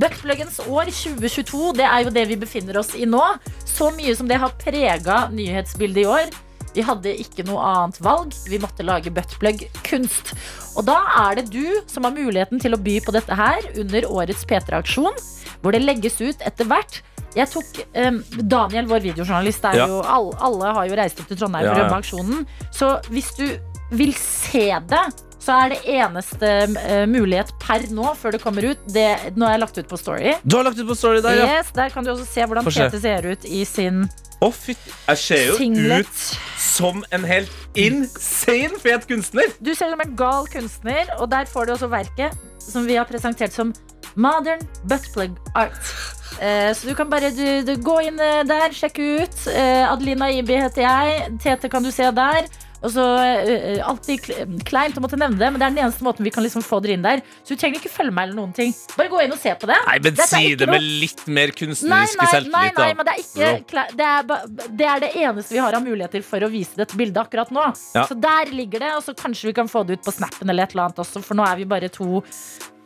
[0.00, 3.20] buttpluggens år 2022, det er jo det vi befinner oss i nå.
[3.68, 6.32] Så mye som det har prega nyhetsbildet i år.
[6.74, 8.34] Vi hadde ikke noe annet valg.
[8.48, 10.32] Vi måtte lage buttplug-kunst.
[10.78, 14.06] Og da er det du som har muligheten til å by på dette her under
[14.08, 15.16] årets P3-aksjon,
[15.60, 17.02] hvor det legges ut etter hvert.
[17.36, 18.20] Jeg tok um,
[18.50, 19.86] Daniel, vår videojournalist, Ja.
[19.86, 21.90] jo, alle, alle har jo reist opp til Trondheim Ja, for å ja.
[21.90, 22.46] med aksjonen.
[22.74, 23.46] Så hvis du
[23.94, 25.02] vil se det,
[25.40, 29.06] så er det eneste uh, mulighet per nå, før det kommer ut det,
[29.38, 30.34] Nå har jeg lagt ut på Story.
[30.44, 31.46] Du har lagt ut på story der, ja.
[31.58, 34.04] Yes, der kan du også se hvordan Tete ser ut i sin
[34.40, 34.92] Å, fytti.
[35.08, 36.06] Jeg ser jo singlet.
[36.06, 39.48] ut som en helt insane fet kunstner.
[39.60, 42.96] Du ser ut som en gal kunstner, og der får du også verket som vi
[43.00, 43.72] har presentert som
[44.20, 45.92] Modern Buttplug Art.
[46.38, 49.46] Eh, så du kan bare du, du, gå inn eh, der, sjekke ut.
[49.50, 51.38] Eh, Adelina Ibi heter jeg.
[51.42, 52.50] Tete kan du se der.
[52.80, 54.24] Og så uh, Alltid
[54.64, 56.80] kleint å måtte nevne det, men det er den eneste måten vi kan liksom få
[56.84, 57.22] dere inn der.
[57.44, 58.72] Så du trenger ikke følge meg eller noen ting.
[58.96, 59.76] Bare gå inn og se på det.
[59.84, 62.54] Nei, men Dette si det noe- med litt mer kunstneriske selvtillit.
[62.54, 64.48] nei, nei, nei, men det er ikke det er,
[64.80, 67.68] det er det eneste vi har av muligheter for å vise dette bildet akkurat nå.
[67.96, 68.06] Ja.
[68.08, 70.64] Så der ligger det, og så kanskje vi kan få det ut på snappen eller
[70.64, 72.22] et eller annet også, for nå er vi bare to,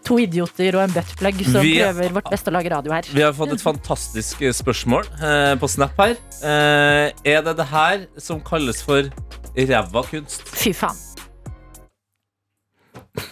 [0.05, 3.03] to idioter og en buttplug som Vi- prøver vårt beste å lage radio her.
[3.09, 6.17] Vi har fått et fantastisk eh, spørsmål eh, på Snap her.
[6.45, 9.09] Eh, er det det her som kalles for
[9.57, 10.43] ræva kunst?
[10.49, 10.97] Fy faen.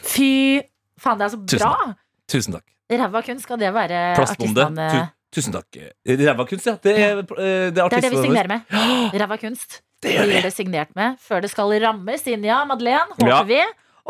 [0.06, 0.62] Fy
[1.00, 1.94] faen, det er så Tusen bra!
[2.32, 2.66] Tusen takk.
[2.92, 4.66] Ræva kunst, skal det være Plastbonde.
[5.32, 5.78] Tu tusen takk.
[6.08, 6.74] Ræva kunst, ja.
[6.82, 8.60] Det er, eh, det er Det er det vi signerer med.
[9.22, 9.80] Ræva kunst.
[10.02, 13.42] Det gjør blir det signert med før det skal rammes inn, ja, Madeleine, håper Ja.
[13.46, 13.60] vi.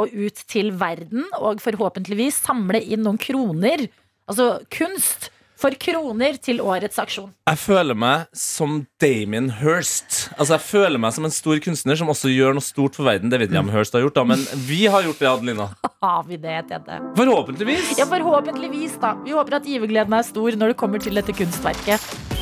[0.01, 3.87] Og ut til verden, og forhåpentligvis samle inn noen kroner.
[4.31, 5.29] Altså kunst
[5.63, 7.31] for kroner til årets aksjon.
[7.47, 10.33] Jeg føler meg som Damien Hirst.
[10.35, 13.31] Altså, jeg føler meg som en stor kunstner som også gjør noe stort for verden.
[13.33, 15.71] Det vet jeg om Hirst har gjort, da, men vi har gjort det, Adelina.
[16.03, 16.99] Har vi det, Tete?
[17.15, 17.95] Forhåpentligvis.
[18.01, 19.15] Ja, forhåpentligvis, da.
[19.23, 22.42] Vi håper at givergleden er stor når det kommer til dette kunstverket.